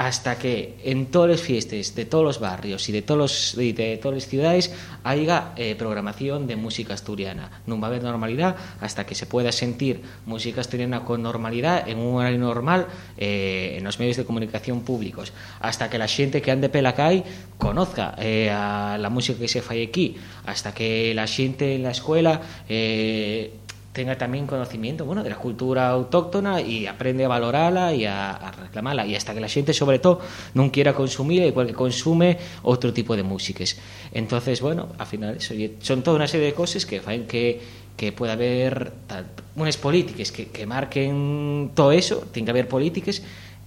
hasta 0.00 0.38
que 0.38 0.80
en 0.82 1.12
todas 1.12 1.36
as 1.36 1.44
fiestas 1.44 1.92
de 1.92 2.08
todos 2.08 2.24
los 2.24 2.40
barrios 2.40 2.88
y 2.88 2.92
de 2.92 3.02
todos 3.02 3.20
los, 3.20 3.34
de, 3.54 3.74
de 3.74 3.98
todas 3.98 4.16
las 4.16 4.26
ciudades 4.26 4.72
haya 5.04 5.52
eh, 5.56 5.76
programación 5.76 6.46
de 6.46 6.56
música 6.56 6.94
asturiana. 6.94 7.60
No 7.66 7.78
va 7.78 7.88
a 7.88 7.90
haber 7.90 8.02
normalidad 8.02 8.56
hasta 8.80 9.04
que 9.04 9.14
se 9.14 9.26
pueda 9.26 9.52
sentir 9.52 10.00
música 10.24 10.62
asturiana 10.62 11.04
con 11.04 11.20
normalidad 11.20 11.86
en 11.86 11.98
un 11.98 12.16
horario 12.16 12.38
normal 12.38 12.86
eh, 13.18 13.76
en 13.76 13.84
los 13.84 13.98
medios 13.98 14.16
de 14.16 14.24
comunicación 14.24 14.80
públicos, 14.88 15.34
hasta 15.60 15.90
que 15.90 15.98
la 15.98 16.08
gente 16.08 16.40
que 16.40 16.50
ande 16.50 16.70
pela 16.70 16.94
calle 16.94 17.22
conozca 17.58 18.14
eh, 18.16 18.48
a 18.48 18.96
la 18.98 19.10
música 19.10 19.38
que 19.38 19.48
se 19.48 19.60
falla 19.60 19.84
aquí, 19.84 20.16
hasta 20.46 20.72
que 20.72 21.12
la 21.12 21.26
gente 21.26 21.74
en 21.74 21.82
la 21.82 21.90
escuela 21.90 22.40
eh, 22.70 23.52
tenga 24.00 24.16
también 24.16 24.46
conocimiento 24.46 25.04
bueno, 25.04 25.22
de 25.22 25.28
la 25.28 25.36
cultura 25.36 25.90
autóctona 25.90 26.60
y 26.62 26.86
aprende 26.86 27.24
a 27.26 27.28
valorarla 27.28 27.92
y 27.92 28.06
a, 28.06 28.30
a 28.32 28.50
reclamarla. 28.52 29.04
Y 29.06 29.14
hasta 29.14 29.34
que 29.34 29.40
la 29.40 29.48
gente 29.48 29.74
sobre 29.74 29.98
todo 29.98 30.20
no 30.54 30.72
quiera 30.72 30.94
consumir 30.94 31.42
igual 31.42 31.66
que 31.66 31.74
consume 31.74 32.38
otro 32.62 32.92
tipo 32.92 33.14
de 33.14 33.22
músicas 33.22 33.76
entonces 34.12 34.60
bueno 34.62 34.88
al 34.98 35.06
final 35.06 35.36
eso, 35.36 35.54
son 35.80 36.02
toda 36.02 36.16
una 36.16 36.26
serie 36.28 36.46
de 36.46 36.54
cosas 36.54 36.86
que 36.86 36.98
hacen 36.98 37.26
que, 37.26 37.60
que 37.96 38.12
pueda 38.12 38.32
haber 38.32 38.92
tal- 39.06 39.26
unas 39.56 39.76
políticas 39.76 40.32
que, 40.32 40.46
que 40.48 40.64
marquen 40.66 41.70
todo 41.74 41.92
eso 41.92 42.24
tiene 42.32 42.46
que 42.46 42.50
haber 42.52 42.68
políticas 42.68 43.22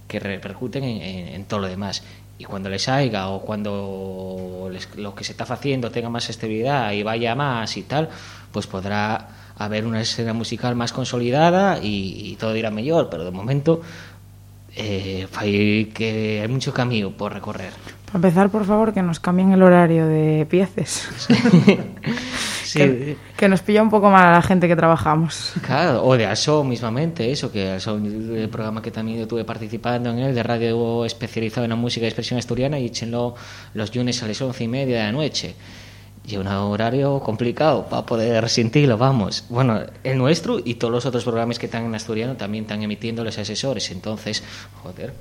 que 0.08 0.18
repercuten 0.18 0.82
en, 0.84 1.00
en- 1.02 1.28
en 1.28 1.44
todo 1.44 1.60
lo 1.60 1.68
demás. 1.68 2.02
Y 2.38 2.44
cuando 2.44 2.68
les 2.68 2.88
haya 2.88 3.28
o 3.28 3.40
cuando 3.42 4.68
les- 4.72 4.88
lo 4.96 5.14
que 5.14 5.22
se 5.24 5.32
está 5.32 5.44
haciendo 5.44 5.90
tenga 5.90 6.10
más 6.10 6.28
estabilidad 6.28 6.90
y 6.92 7.02
vaya 7.04 7.34
más 7.36 7.76
y 7.76 7.82
tal, 7.82 8.08
pues 8.52 8.66
podrá 8.66 9.28
haber 9.56 9.86
una 9.86 10.00
escena 10.00 10.32
musical 10.32 10.74
más 10.74 10.92
consolidada 10.92 11.78
y, 11.82 12.32
y 12.32 12.36
todo 12.36 12.56
irá 12.56 12.70
mejor, 12.70 13.08
pero 13.10 13.24
de 13.24 13.30
momento 13.30 13.82
eh, 14.76 15.28
fai 15.30 15.90
que 15.94 16.40
hay 16.42 16.48
mucho 16.48 16.72
camino 16.72 17.10
por 17.10 17.32
recorrer. 17.32 17.72
Para 18.06 18.16
empezar, 18.16 18.50
por 18.50 18.64
favor, 18.64 18.92
que 18.92 19.02
nos 19.02 19.20
cambien 19.20 19.52
el 19.52 19.62
horario 19.62 20.06
de 20.06 20.46
pieces. 20.48 21.08
Sí, 22.64 22.78
que, 22.78 23.16
que 23.36 23.48
nos 23.48 23.60
pilla 23.60 23.82
un 23.82 23.90
poco 23.90 24.10
mal 24.10 24.26
a 24.26 24.32
la 24.32 24.42
gente 24.42 24.66
que 24.66 24.74
trabajamos. 24.74 25.52
Claro, 25.64 26.02
o 26.02 26.16
de 26.16 26.26
ASO 26.26 26.64
mismamente, 26.64 27.30
eso, 27.30 27.52
que 27.52 27.72
ASO, 27.72 27.96
el 27.96 28.48
programa 28.48 28.82
que 28.82 28.90
también 28.90 29.18
yo 29.18 29.24
estuve 29.24 29.44
participando 29.44 30.10
en 30.10 30.18
él, 30.18 30.34
de 30.34 30.42
radio 30.42 31.04
especializado 31.04 31.64
en 31.64 31.70
la 31.70 31.76
música 31.76 32.02
de 32.02 32.08
expresión 32.08 32.38
asturiana, 32.38 32.78
y 32.78 32.86
échenlo 32.86 33.36
los 33.74 33.94
lunes 33.94 34.20
a 34.22 34.26
las 34.26 34.40
once 34.40 34.64
y 34.64 34.68
media 34.68 34.96
de 34.96 35.04
la 35.04 35.12
noche. 35.12 35.54
Y 36.26 36.36
un 36.36 36.46
horario 36.46 37.20
complicado 37.20 37.86
para 37.86 38.06
poder 38.06 38.48
sentirlo, 38.48 38.96
vamos. 38.96 39.44
Bueno, 39.50 39.80
el 40.02 40.16
nuestro 40.16 40.58
y 40.64 40.76
todos 40.76 40.90
los 40.90 41.04
otros 41.04 41.22
programas 41.22 41.58
que 41.58 41.66
están 41.66 41.84
en 41.84 41.94
asturiano 41.94 42.34
también 42.34 42.64
están 42.64 42.82
emitiendo 42.82 43.22
los 43.22 43.36
asesores. 43.36 43.90
Entonces, 43.90 44.42
joder, 44.82 45.12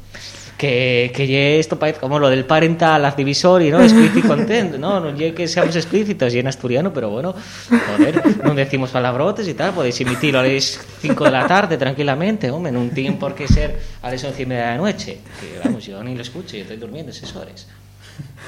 que, 0.58 1.12
que 1.14 1.60
esto 1.60 1.78
parece 1.78 2.00
como 2.00 2.20
lo 2.20 2.30
del 2.30 2.46
parental 2.46 3.04
advisory, 3.04 3.70
¿no? 3.70 3.82
Explícito 3.82 4.28
content, 4.34 4.76
¿no? 4.78 5.02
No 5.02 5.12
lle 5.12 5.34
que 5.34 5.46
seamos 5.46 5.76
explícitos 5.76 6.34
y 6.34 6.40
en 6.40 6.48
asturiano, 6.48 6.94
pero 6.94 7.10
bueno, 7.10 7.36
joder, 7.70 8.24
no 8.44 8.56
decimos 8.56 8.92
palabrotes 8.92 9.46
y 9.48 9.56
tal, 9.56 9.74
podéis 9.74 10.00
emitirlo 10.00 10.40
a 10.40 10.44
las 10.44 10.80
5 11.02 11.24
de 11.26 11.32
la 11.32 11.46
tarde 11.48 11.78
tranquilamente, 11.78 12.50
hombre, 12.50 12.72
no 12.72 12.88
tiene 12.94 13.18
por 13.18 13.36
qué 13.36 13.46
ser 13.46 13.78
a 14.02 14.10
las 14.10 14.24
11 14.24 14.42
y 14.42 14.46
media 14.46 14.68
de 14.68 14.72
la 14.72 14.78
noche. 14.78 15.18
Que 15.40 15.60
vamos, 15.68 15.86
yo 15.86 16.02
ni 16.02 16.16
lo 16.16 16.22
escucho, 16.22 16.56
yo 16.56 16.62
estoy 16.62 16.78
durmiendo 16.78 17.12
asesores. 17.12 17.68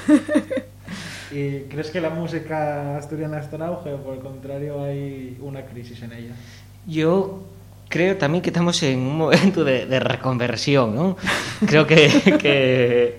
¿Y 1.30 1.60
crees 1.68 1.90
que 1.90 2.00
la 2.00 2.10
música 2.10 2.96
asturiana 2.96 3.40
está 3.40 3.56
en 3.56 3.62
auge 3.62 3.92
o 3.92 3.98
por 3.98 4.14
el 4.14 4.20
contrario 4.20 4.82
hay 4.84 5.36
una 5.40 5.64
crisis 5.64 6.02
en 6.02 6.12
ella? 6.12 6.34
Yo 6.86 7.42
creo 7.88 8.16
también 8.16 8.42
que 8.42 8.50
estamos 8.50 8.82
en 8.82 8.98
un 9.00 9.16
momento 9.16 9.64
de, 9.64 10.00
reconversión, 10.00 10.94
¿no? 10.94 11.16
Creo 11.66 11.86
que, 11.86 13.18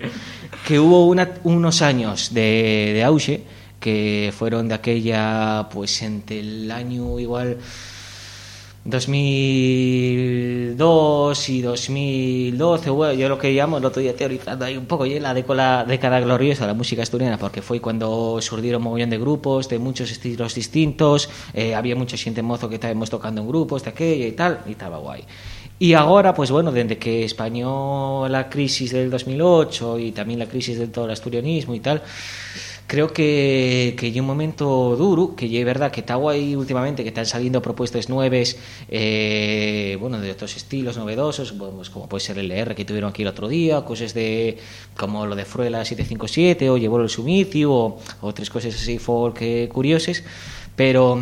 que, 0.66 0.78
hubo 0.78 1.06
unos 1.44 1.82
años 1.82 2.32
de, 2.32 2.92
de 2.94 3.04
auge 3.04 3.42
que 3.80 4.32
fueron 4.36 4.68
de 4.68 4.74
aquella, 4.74 5.68
pues 5.72 6.02
entre 6.02 6.40
el 6.40 6.70
año 6.70 7.18
igual 7.20 7.58
2002 10.78 11.48
y 11.48 11.60
2012, 11.60 12.90
bueno, 12.90 13.12
yo 13.14 13.28
lo 13.28 13.36
que 13.36 13.50
llamo, 13.50 13.78
el 13.78 13.84
otro 13.84 14.00
día 14.00 14.14
teorizando 14.14 14.64
ahí 14.64 14.76
un 14.76 14.86
poco, 14.86 15.06
y 15.06 15.18
la 15.18 15.34
década, 15.34 15.84
década 15.84 16.20
gloriosa 16.20 16.62
de 16.62 16.68
la 16.68 16.74
música 16.74 17.02
asturiana, 17.02 17.36
porque 17.36 17.62
fue 17.62 17.80
cuando 17.80 18.40
surgieron 18.40 18.80
un 18.80 18.84
mogollón 18.84 19.10
de 19.10 19.18
grupos 19.18 19.68
de 19.68 19.80
muchos 19.80 20.10
estilos 20.12 20.54
distintos, 20.54 21.28
eh, 21.52 21.74
había 21.74 21.96
mucha 21.96 22.16
gente 22.16 22.42
mozo 22.42 22.68
que 22.68 22.76
estábamos 22.76 23.10
tocando 23.10 23.40
en 23.40 23.48
grupos 23.48 23.82
de 23.82 23.90
aquella 23.90 24.26
y 24.26 24.32
tal, 24.32 24.60
y 24.68 24.72
estaba 24.72 24.98
guay. 24.98 25.24
Y 25.80 25.94
ahora, 25.94 26.32
pues 26.32 26.50
bueno, 26.50 26.70
desde 26.70 26.96
que 26.96 27.24
españó 27.24 28.28
la 28.28 28.48
crisis 28.48 28.92
del 28.92 29.10
2008 29.10 29.98
y 29.98 30.12
también 30.12 30.38
la 30.38 30.46
crisis 30.46 30.78
del 30.78 30.90
todo 30.90 31.06
el 31.06 31.10
asturianismo 31.10 31.74
y 31.74 31.80
tal, 31.80 32.02
creo 32.88 33.12
que, 33.12 33.94
que 33.96 34.06
hay 34.06 34.18
un 34.18 34.26
momento 34.26 34.96
duro, 34.96 35.36
que 35.36 35.46
es 35.46 35.64
verdad 35.64 35.92
que 35.92 36.00
está 36.00 36.16
guay 36.16 36.56
últimamente, 36.56 37.04
que 37.04 37.10
están 37.10 37.26
saliendo 37.26 37.62
propuestas 37.62 38.08
nuevas, 38.08 38.56
eh, 38.88 39.96
bueno, 40.00 40.18
de 40.18 40.32
otros 40.32 40.56
estilos 40.56 40.96
novedosos, 40.96 41.52
pues 41.52 41.90
como 41.90 42.08
puede 42.08 42.24
ser 42.24 42.38
el 42.38 42.50
LR 42.50 42.74
que 42.74 42.84
tuvieron 42.84 43.10
aquí 43.10 43.22
el 43.22 43.28
otro 43.28 43.46
día, 43.46 43.84
cosas 43.84 44.12
de 44.14 44.58
como 44.96 45.26
lo 45.26 45.36
de 45.36 45.44
Fruela 45.44 45.84
757 45.84 46.68
o 46.70 46.76
Llevó 46.76 47.00
el 47.00 47.08
Sumicio 47.08 47.70
o 47.72 47.98
otras 48.22 48.50
cosas 48.50 48.74
así 48.74 48.98
folk 48.98 49.36
eh, 49.42 49.68
curiosas, 49.72 50.24
pero... 50.74 51.16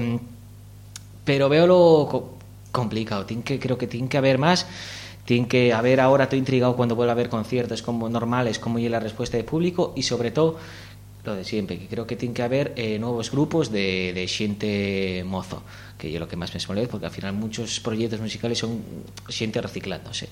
pero 1.25 1.49
veo 1.49 1.67
lo 1.67 2.09
co- 2.11 2.31
complicado. 2.73 3.25
Tiene 3.27 3.43
que, 3.43 3.59
creo 3.59 3.77
que 3.79 3.87
tiene 3.87 4.09
que 4.09 4.19
haber 4.19 4.39
más. 4.39 4.67
Tiene 5.25 5.49
que 5.49 5.73
haber 5.73 5.99
ahora, 6.01 6.25
estoy 6.25 6.39
intrigado 6.39 6.77
cuando 6.77 6.95
vuelva 6.95 7.11
a 7.13 7.15
haber 7.15 7.29
conciertos 7.29 7.83
como 7.83 8.09
normales, 8.09 8.61
cómo 8.61 8.79
llega 8.79 8.93
la 8.93 9.01
respuesta 9.01 9.37
del 9.37 9.45
público 9.45 9.93
y 9.97 10.03
sobre 10.05 10.31
todo 10.31 10.57
lo 11.27 11.35
de 11.35 11.45
siempre, 11.45 11.79
que 11.79 11.87
creo 11.87 12.07
que 12.07 12.17
tiene 12.17 12.35
que 12.35 12.43
haber 12.43 12.73
eh, 12.77 12.99
nuevos 12.99 13.31
grupos 13.31 13.71
de, 13.71 14.13
de 14.15 14.27
xente 14.29 15.25
mozo, 15.27 15.63
que 15.99 16.11
yo 16.11 16.19
lo 16.19 16.29
que 16.29 16.37
más 16.37 16.55
me 16.55 16.61
molesta, 16.69 16.91
porque 16.93 17.07
al 17.07 17.13
final 17.13 17.33
muchos 17.35 17.81
proyectos 17.81 18.21
musicales 18.21 18.59
son 18.59 18.81
xente 19.29 19.61
reciclándose. 19.61 20.29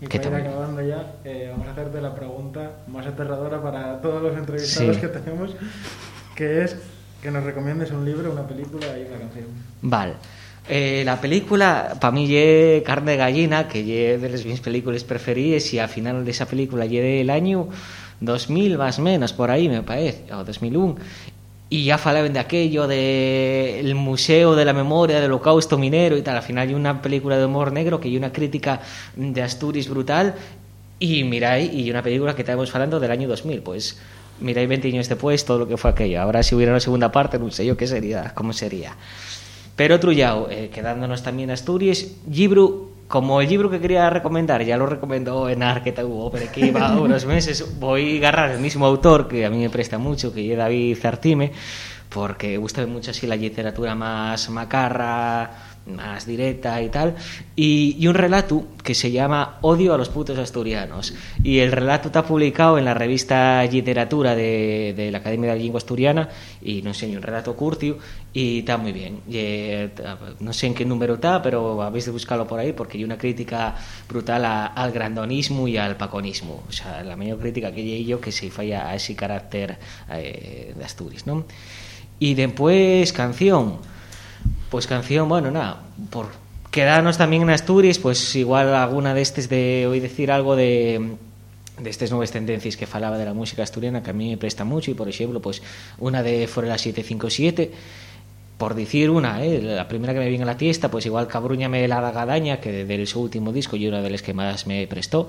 Y 0.00 0.06
¿Qué 0.06 0.18
para 0.18 0.40
ir 0.40 0.46
acabando 0.48 0.82
ya, 0.82 1.14
eh, 1.24 1.48
vamos 1.52 1.68
a 1.68 1.72
hacerte 1.72 2.00
la 2.00 2.14
pregunta 2.14 2.78
más 2.88 3.06
aterradora 3.06 3.62
para 3.62 4.00
todos 4.00 4.20
los 4.20 4.36
entrevistados 4.36 4.96
Sí. 4.96 5.00
que 5.00 5.08
tenemos, 5.08 5.54
que 6.34 6.64
es 6.64 6.76
que 7.22 7.30
nos 7.30 7.44
recomiendes 7.44 7.92
un 7.92 8.04
libro, 8.04 8.32
una 8.32 8.46
película 8.46 8.86
y 8.98 9.02
una 9.06 9.18
canción. 9.18 9.46
Vale. 9.80 10.14
Eh, 10.68 11.02
la 11.04 11.20
película, 11.20 11.96
para 12.00 12.12
mí, 12.12 12.26
es 12.34 12.82
Carne 12.84 13.12
de 13.12 13.16
Gallina, 13.16 13.68
que 13.68 14.14
es 14.14 14.22
de 14.22 14.28
las 14.28 14.44
mis 14.44 14.60
películas 14.60 15.04
preferidas, 15.04 15.72
y 15.72 15.78
al 15.78 15.88
final 15.88 16.24
de 16.24 16.30
esa 16.30 16.46
película 16.46 16.86
llegué 16.86 17.20
el 17.20 17.30
año 17.30 17.68
2000 18.22 18.78
más 18.78 18.98
menos, 18.98 19.32
por 19.32 19.50
ahí 19.50 19.68
me 19.68 19.82
parece, 19.82 20.32
o 20.32 20.44
2001. 20.44 20.96
Y 21.68 21.84
ya 21.84 21.96
falaban 21.96 22.32
de 22.34 22.38
aquello, 22.38 22.86
del 22.86 23.94
Museo 23.94 24.54
de 24.54 24.64
la 24.64 24.74
Memoria 24.74 25.20
del 25.20 25.30
Holocausto 25.30 25.78
Minero 25.78 26.18
y 26.18 26.22
tal. 26.22 26.36
Al 26.36 26.42
final 26.42 26.68
hay 26.68 26.74
una 26.74 27.00
película 27.00 27.38
de 27.38 27.46
humor 27.46 27.72
negro 27.72 27.98
que 27.98 28.08
hay 28.08 28.16
una 28.18 28.30
crítica 28.30 28.82
de 29.16 29.42
Asturias 29.42 29.88
brutal. 29.88 30.34
Y 30.98 31.24
miráis, 31.24 31.72
y 31.72 31.90
una 31.90 32.02
película 32.02 32.36
que 32.36 32.42
estamos 32.42 32.72
hablando 32.74 33.00
del 33.00 33.10
año 33.10 33.26
2000. 33.26 33.62
Pues 33.62 33.98
miráis 34.40 34.68
20 34.68 34.88
años 34.88 35.08
después 35.08 35.46
todo 35.46 35.60
lo 35.60 35.66
que 35.66 35.78
fue 35.78 35.90
aquello. 35.90 36.20
Ahora 36.20 36.42
si 36.42 36.54
hubiera 36.54 36.72
una 36.72 36.80
segunda 36.80 37.10
parte, 37.10 37.38
no 37.38 37.50
sé 37.50 37.64
yo 37.64 37.74
qué 37.76 37.86
sería, 37.86 38.32
cómo 38.34 38.52
sería. 38.52 38.94
Pero 39.74 39.98
Trullao, 39.98 40.50
eh, 40.50 40.70
quedándonos 40.72 41.22
también 41.22 41.50
Asturias, 41.50 42.06
libro, 42.30 42.90
como 43.12 43.42
el 43.42 43.48
libro 43.50 43.68
que 43.68 43.78
quería 43.78 44.08
recomendar, 44.08 44.64
ya 44.64 44.78
lo 44.78 44.86
recomendó 44.86 45.46
Enar, 45.46 45.82
que 45.82 45.92
hubo, 46.02 46.30
pero 46.30 46.50
que 46.50 46.68
iba 46.68 46.98
unos 46.98 47.26
meses, 47.26 47.78
voy 47.78 48.14
a 48.14 48.18
agarrar 48.20 48.52
el 48.52 48.58
mismo 48.58 48.86
autor, 48.86 49.28
que 49.28 49.44
a 49.44 49.50
mí 49.50 49.58
me 49.58 49.68
presta 49.68 49.98
mucho, 49.98 50.32
que 50.32 50.50
es 50.50 50.56
David 50.56 50.96
Zartime, 50.96 51.52
porque 52.08 52.56
gusta 52.56 52.86
mucho 52.86 53.10
así 53.10 53.26
la 53.26 53.36
literatura 53.36 53.94
más 53.94 54.48
macarra, 54.48 55.71
más 55.86 56.26
directa 56.26 56.80
y 56.82 56.88
tal, 56.88 57.16
y, 57.56 58.06
un 58.06 58.14
relato 58.14 58.64
que 58.82 58.94
se 58.94 59.10
llama 59.10 59.58
Odio 59.62 59.94
a 59.94 59.98
los 59.98 60.08
putos 60.08 60.38
asturianos. 60.38 61.14
Y 61.42 61.58
el 61.58 61.72
relato 61.72 62.08
está 62.08 62.24
publicado 62.24 62.78
en 62.78 62.84
la 62.84 62.94
revista 62.94 63.64
Literatura 63.64 64.34
de, 64.34 65.08
la 65.10 65.18
Academia 65.18 65.50
de 65.50 65.56
la 65.56 65.62
Lengua 65.62 65.78
Asturiana, 65.78 66.28
y 66.60 66.82
no 66.82 66.94
sé, 66.94 67.14
un 67.16 67.22
relato 67.22 67.54
curtio, 67.54 67.98
y 68.32 68.60
está 68.60 68.76
muy 68.76 68.92
bien. 68.92 69.20
Eh, 69.30 69.90
no 70.40 70.52
sé 70.52 70.66
en 70.66 70.74
qué 70.74 70.84
número 70.84 71.14
está, 71.14 71.42
pero 71.42 71.82
habéis 71.82 72.06
de 72.06 72.12
buscarlo 72.12 72.46
por 72.46 72.58
ahí, 72.58 72.72
porque 72.72 72.98
hay 72.98 73.04
una 73.04 73.18
crítica 73.18 73.74
brutal 74.08 74.44
al 74.44 74.92
grandonismo 74.92 75.68
y 75.68 75.76
al 75.76 75.96
paconismo. 75.96 76.62
O 76.68 76.72
sea, 76.72 77.02
la 77.02 77.16
mayor 77.16 77.38
crítica 77.38 77.72
que 77.72 77.80
hay 77.80 78.04
yo 78.04 78.20
que 78.20 78.32
se 78.32 78.50
falla 78.50 78.88
a 78.88 78.94
ese 78.94 79.14
carácter 79.14 79.78
eh, 80.10 80.74
de 80.76 80.84
Asturias, 80.84 81.26
¿no? 81.26 81.44
Y 82.18 82.34
después, 82.34 83.12
canción. 83.12 83.91
Pues 84.72 84.86
canción, 84.86 85.28
bueno, 85.28 85.50
nada, 85.50 85.82
por 86.08 86.28
quedarnos 86.70 87.18
también 87.18 87.42
en 87.42 87.50
Asturias, 87.50 87.98
pues 87.98 88.34
igual 88.36 88.74
alguna 88.74 89.12
de 89.12 89.20
estas 89.20 89.50
de 89.50 89.86
hoy 89.86 90.00
decir 90.00 90.32
algo 90.32 90.56
de 90.56 91.18
estas 91.84 92.10
nuevas 92.10 92.30
tendencias 92.30 92.78
que 92.78 92.86
falaba 92.86 93.18
de 93.18 93.26
la 93.26 93.34
música 93.34 93.62
asturiana 93.62 94.02
que 94.02 94.08
a 94.08 94.12
mí 94.14 94.30
me 94.30 94.38
presta 94.38 94.64
mucho 94.64 94.90
y 94.90 94.94
por 94.94 95.10
ejemplo 95.10 95.42
pues 95.42 95.60
una 95.98 96.22
de 96.22 96.46
Forela 96.46 96.78
757 96.78 97.70
por 98.56 98.74
decir 98.74 99.10
una, 99.10 99.44
¿eh? 99.44 99.60
la 99.60 99.86
primera 99.88 100.14
que 100.14 100.20
me 100.20 100.28
viene 100.30 100.44
a 100.44 100.46
la 100.46 100.56
tiesta, 100.56 100.90
pues 100.90 101.04
igual 101.04 101.26
Cabruñame 101.28 101.86
la 101.86 102.10
Gadaña, 102.10 102.58
que 102.58 102.86
del 102.86 103.06
su 103.06 103.20
último 103.20 103.52
disco 103.52 103.76
y 103.76 103.86
una 103.86 104.00
de 104.00 104.08
las 104.08 104.22
que 104.22 104.32
más 104.32 104.66
me 104.66 104.86
prestó, 104.86 105.28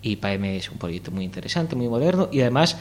y 0.00 0.16
para 0.16 0.38
mí 0.38 0.56
es 0.56 0.70
un 0.70 0.78
proyecto 0.78 1.10
muy 1.10 1.24
interesante, 1.24 1.76
muy 1.76 1.88
moderno 1.88 2.30
y 2.32 2.40
además 2.40 2.78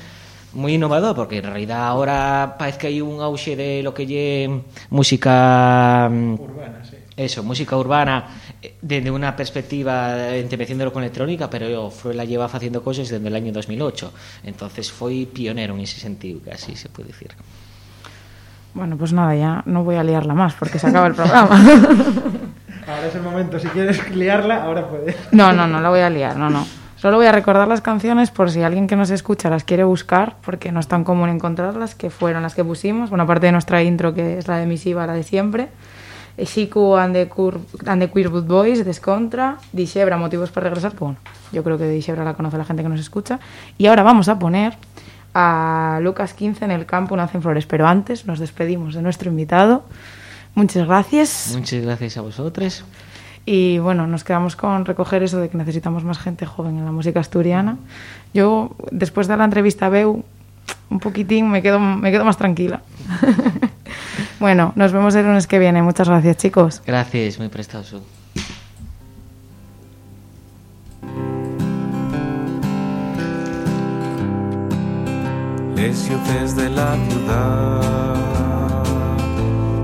muy 0.53 0.73
innovador, 0.73 1.15
porque 1.15 1.37
en 1.37 1.43
realidad 1.43 1.87
ahora 1.87 2.55
parece 2.57 2.77
que 2.77 2.87
hay 2.87 3.01
un 3.01 3.21
auge 3.21 3.55
de 3.55 3.83
lo 3.83 3.93
que 3.93 4.05
lle 4.05 4.61
música 4.89 6.09
mm, 6.09 6.33
Urbana, 6.33 6.83
sí. 6.83 6.97
eso, 7.15 7.43
música 7.43 7.77
urbana 7.77 8.25
eh, 8.61 8.75
desde 8.81 9.11
una 9.11 9.35
perspectiva 9.35 10.35
empezando 10.35 10.91
con 10.91 11.03
electrónica, 11.03 11.49
pero 11.49 11.91
Fruela 11.91 12.25
lleva 12.25 12.45
haciendo 12.45 12.83
cosas 12.83 13.09
desde 13.09 13.27
el 13.27 13.35
año 13.35 13.51
2008. 13.51 14.13
Entonces 14.43 14.91
fue 14.91 15.27
pionero 15.31 15.75
en 15.75 15.81
ese 15.81 15.99
sentido, 15.99 16.39
casi 16.43 16.75
se 16.75 16.89
puede 16.89 17.09
decir. 17.09 17.31
Bueno, 18.73 18.95
pues 18.97 19.11
nada, 19.11 19.35
ya 19.35 19.63
no 19.65 19.83
voy 19.83 19.95
a 19.95 20.03
liarla 20.03 20.33
más 20.33 20.53
porque 20.53 20.79
se 20.79 20.87
acaba 20.87 21.07
el 21.07 21.15
programa. 21.15 21.59
Ahora 22.87 23.07
es 23.07 23.15
el 23.15 23.21
momento, 23.21 23.59
si 23.59 23.67
quieres 23.67 24.09
liarla, 24.15 24.63
ahora 24.63 24.87
puedes. 24.87 25.13
No, 25.33 25.51
no, 25.51 25.67
no 25.67 25.81
la 25.81 25.89
voy 25.89 25.99
a 25.99 26.09
liar, 26.09 26.37
no, 26.37 26.49
no. 26.49 26.65
Solo 26.97 27.17
voy 27.17 27.27
a 27.27 27.31
recordar 27.31 27.67
las 27.67 27.81
canciones 27.81 28.31
por 28.31 28.49
si 28.49 28.63
alguien 28.63 28.87
que 28.87 28.95
nos 28.95 29.11
escucha 29.11 29.51
las 29.51 29.63
quiere 29.63 29.83
buscar, 29.83 30.35
porque 30.43 30.71
no 30.71 30.79
es 30.79 30.87
tan 30.87 31.03
común 31.03 31.29
encontrarlas, 31.29 31.93
que 31.93 32.09
fueron 32.09 32.41
las 32.41 32.55
que 32.55 32.63
pusimos. 32.63 33.11
Bueno, 33.11 33.25
aparte 33.25 33.45
de 33.45 33.51
nuestra 33.51 33.83
intro, 33.83 34.15
que 34.15 34.39
es 34.39 34.47
la 34.47 34.57
de 34.57 34.65
Misiva, 34.65 35.05
la 35.05 35.13
de 35.13 35.21
siempre. 35.21 35.69
Shiku 36.39 36.95
and 36.95 37.13
the, 37.13 37.27
Cur 37.27 37.59
and 37.85 38.01
the 38.01 38.09
Queerwood 38.09 38.45
Boys, 38.45 38.83
Descontra, 38.83 39.57
Dixebra, 39.73 40.17
Motivos 40.17 40.49
para 40.49 40.69
Regresar. 40.69 40.93
que 40.93 40.99
Bueno, 40.99 41.17
yo 41.51 41.63
creo 41.63 41.77
que 41.77 41.87
Dixebra 41.87 42.23
la 42.23 42.33
conoce 42.33 42.57
la 42.57 42.65
gente 42.65 42.81
que 42.81 42.89
nos 42.89 42.99
escucha. 42.99 43.39
Y 43.77 43.85
ahora 43.85 44.01
vamos 44.01 44.27
a 44.27 44.39
poner 44.39 44.75
a 45.35 45.99
Lucas 46.01 46.33
15 46.33 46.65
en 46.65 46.71
el 46.71 46.87
campo 46.87 47.15
Nacen 47.15 47.43
Flores. 47.43 47.67
Pero 47.67 47.87
antes 47.87 48.25
nos 48.25 48.39
despedimos 48.39 48.95
de 48.95 49.03
nuestro 49.03 49.29
invitado. 49.29 49.83
Muchas 50.55 50.87
gracias. 50.87 51.51
Muchas 51.53 51.83
gracias 51.83 52.17
a 52.17 52.21
vosotros. 52.21 52.83
Y 53.49 53.79
bueno, 53.79 54.07
nos 54.07 54.25
quedamos 54.25 54.57
con 54.57 54.83
recoger 54.83 55.23
eso 55.23 55.39
de 55.39 55.47
que 55.47 55.57
necesitamos 55.57 56.03
más 56.03 56.19
gente 56.19 56.45
joven 56.45 56.77
en 56.77 56.83
la 56.83 56.91
música 56.91 57.21
asturiana. 57.21 57.77
Yo, 58.33 58.75
después 58.91 59.29
de 59.29 59.37
la 59.37 59.45
entrevista 59.45 59.85
a 59.85 59.89
Beu, 59.89 60.25
un 60.89 60.99
poquitín 60.99 61.49
me 61.49 61.61
quedo, 61.61 61.79
me 61.79 62.11
quedo 62.11 62.25
más 62.25 62.35
tranquila. 62.35 62.81
bueno, 64.41 64.73
nos 64.75 64.91
vemos 64.91 65.15
el 65.15 65.25
lunes 65.25 65.47
que 65.47 65.59
viene. 65.59 65.81
Muchas 65.81 66.09
gracias, 66.09 66.35
chicos. 66.35 66.83
Gracias, 66.85 67.39
muy 67.39 67.47
prestado. 67.47 68.01
Les 75.73 75.97
ciudades 75.97 76.53
de 76.57 76.69
la 76.69 76.97
ciudad, 77.07 78.83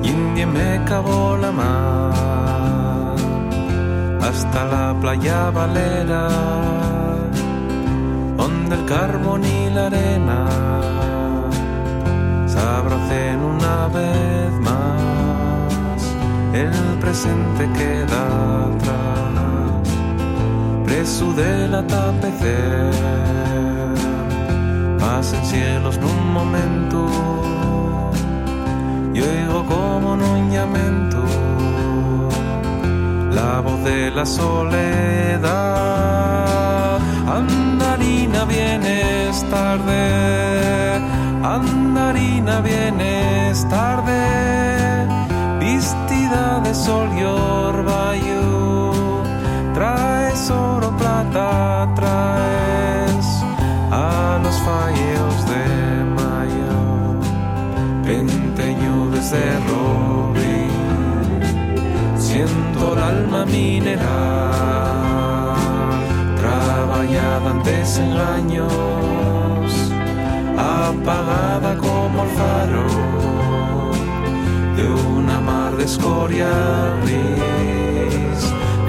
India 0.04 0.47
me 0.47 0.80
acabó 0.80 1.38
la 1.38 1.52
mar, 1.52 2.13
hasta 4.27 4.65
la 4.65 4.95
playa 5.01 5.49
Valera, 5.51 6.27
donde 8.38 8.75
el 8.75 8.86
carbón 8.86 9.43
y 9.43 9.69
la 9.69 9.88
arena 9.88 10.39
se 12.47 12.59
abracen 12.59 13.39
una 13.55 13.88
vez 13.88 14.51
más, 14.69 16.01
el 16.53 16.97
presente 16.99 17.63
queda 17.79 18.23
atrás, 18.67 19.89
preso 20.86 21.33
del 21.33 21.75
atapecer 21.75 23.23
pasen 25.23 25.45
cielos 25.45 25.97
nun 26.03 26.19
momento. 26.38 26.99
Y 29.13 29.19
oigo 29.21 29.59
como 29.73 30.13
un 30.13 30.49
llamento 30.51 31.12
de 33.83 34.11
la 34.11 34.25
soledad. 34.25 35.43
Andarina 37.27 38.45
vienes 38.45 39.43
tarde. 39.49 41.01
Andarina 41.43 42.61
vienes 42.61 43.67
tarde. 43.69 45.07
Vestida 45.59 46.61
de 46.61 46.73
sol 46.73 47.09
y 47.17 47.23
orvallo. 47.23 48.93
Traes 49.73 50.49
oro 50.49 50.95
plata 50.97 51.89
traes 51.95 52.52
alma 63.13 63.45
mineral, 63.45 64.06
trabajada 66.36 67.52
en 67.52 67.60
desengaños, 67.63 68.71
apagada 70.58 71.71
como 71.78 72.23
el 72.23 72.30
faro 72.39 72.86
de 74.78 74.86
una 75.17 75.38
mar 75.39 75.71
de 75.78 75.84
escoria 75.86 76.52
gris, 77.04 78.39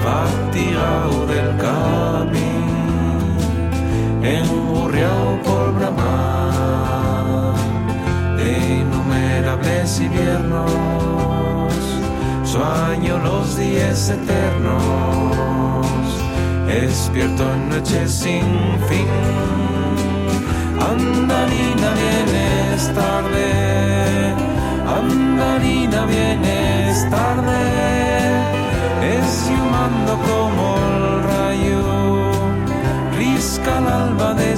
fatigado 0.05 1.17
del 1.33 1.49
camino 1.57 2.65
emburriado 4.23 5.31
por 5.45 5.65
bramar 5.77 7.53
de 8.37 8.49
innumerables 8.81 9.99
inviernos, 9.99 11.04
sueño 12.55 13.17
los 13.17 13.57
días 13.57 14.09
eternos, 14.09 15.85
despierto 16.67 17.43
en 17.53 17.69
noches 17.69 18.11
sin 18.11 18.45
fin. 18.87 19.07
Andarina 20.91 21.89
vienes 22.03 22.93
tarde, 22.93 23.47
andarina 24.99 26.05
vienes 26.05 27.09
tarde, 27.09 27.61
es 29.17 29.31
humando 29.51 30.13
como 30.29 30.63
el 30.87 31.23
rayo 31.33 31.83
risca 33.17 33.79
el 33.79 33.87
alba 33.87 34.33
de 34.33 34.53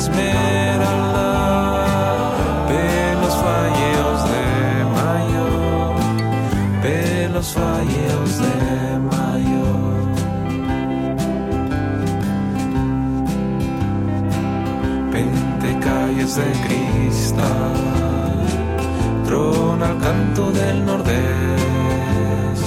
canto 20.38 20.52
del 20.52 20.86
nordés 20.86 22.60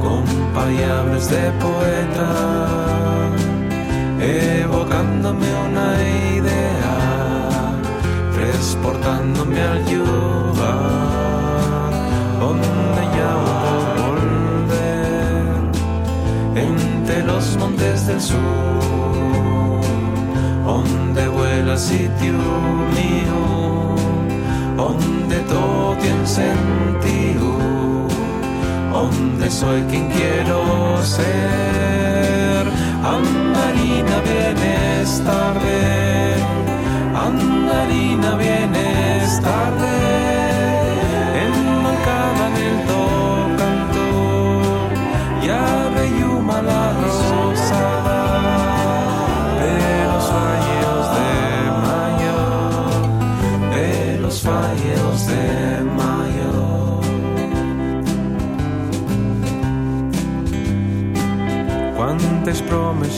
con 0.00 0.24
payables 0.54 1.28
de 1.28 1.50
poeta 1.60 2.30
evocándome 4.18 5.46
una 5.68 5.88
idea, 6.38 6.96
transportándome 8.34 9.60
al 9.60 9.80
lugar 9.94 10.70
donde 12.40 13.02
ya 13.16 13.32
puedo 13.52 14.06
volver, 14.06 15.44
entre 16.54 17.22
los 17.24 17.56
montes 17.58 18.06
del 18.06 18.20
sur, 18.20 18.38
donde 20.64 21.28
vuela 21.28 21.72
el 21.72 21.78
sitio 21.78 22.38
mío, 22.96 23.55
donde 24.76 25.36
todo 25.48 25.96
tiene 25.96 26.26
sentido, 26.26 27.58
donde 28.92 29.50
soy 29.50 29.82
quien 29.90 30.08
quiero 30.08 31.02
ser. 31.02 32.66
Andarina 33.02 34.20
vienes 34.30 35.22
tarde, 35.24 36.34
andarina 37.14 38.36
vienes 38.36 39.40
tarde, 39.40 39.95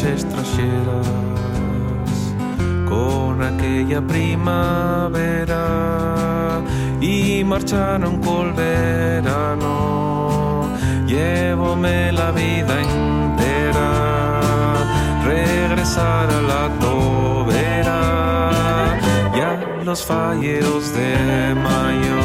traxeras 0.00 1.08
con 2.88 3.42
aquella 3.42 4.00
primavera 4.00 5.64
y 7.00 7.42
marcharon 7.44 8.18
col 8.20 8.52
verano. 8.52 9.68
Llévome 11.06 12.12
la 12.12 12.30
vida 12.30 12.80
entera, 12.80 13.90
regresar 15.24 16.30
a 16.30 16.42
la 16.42 16.68
tobera, 16.78 18.00
ya 19.36 19.58
los 19.84 20.04
falleros 20.04 20.92
de 20.94 21.56
mayo. 21.56 22.20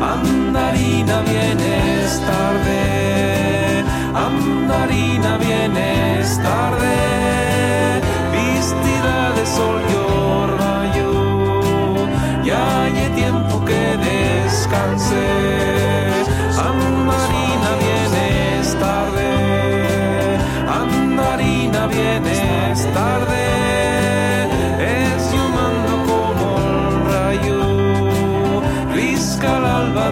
Andarina 0.00 1.20
vienes 1.22 2.20
tarde, 2.20 2.97
mandarina 4.48 5.36
vienes 5.38 6.38
tarde, 6.42 6.96
vestida 8.32 9.32
de 9.36 9.46
sol 9.46 9.76
yo 9.92 10.46
rayo, 10.62 11.12
ya 12.44 12.82
hay 12.82 12.96
tiempo 13.14 13.64
que 13.64 13.82
descanses. 14.08 15.18
Andarina 16.70 17.70
vienes 17.84 18.64
tarde, 18.84 19.30
andarina 20.82 21.86
vienes 21.86 22.78
tarde. 22.92 23.44
Es 24.80 25.22
humano 25.42 25.92
como 26.10 26.46
el 26.64 26.76
rayo, 27.12 27.60
risca 28.94 29.56
al 29.56 29.64
alba. 29.66 30.07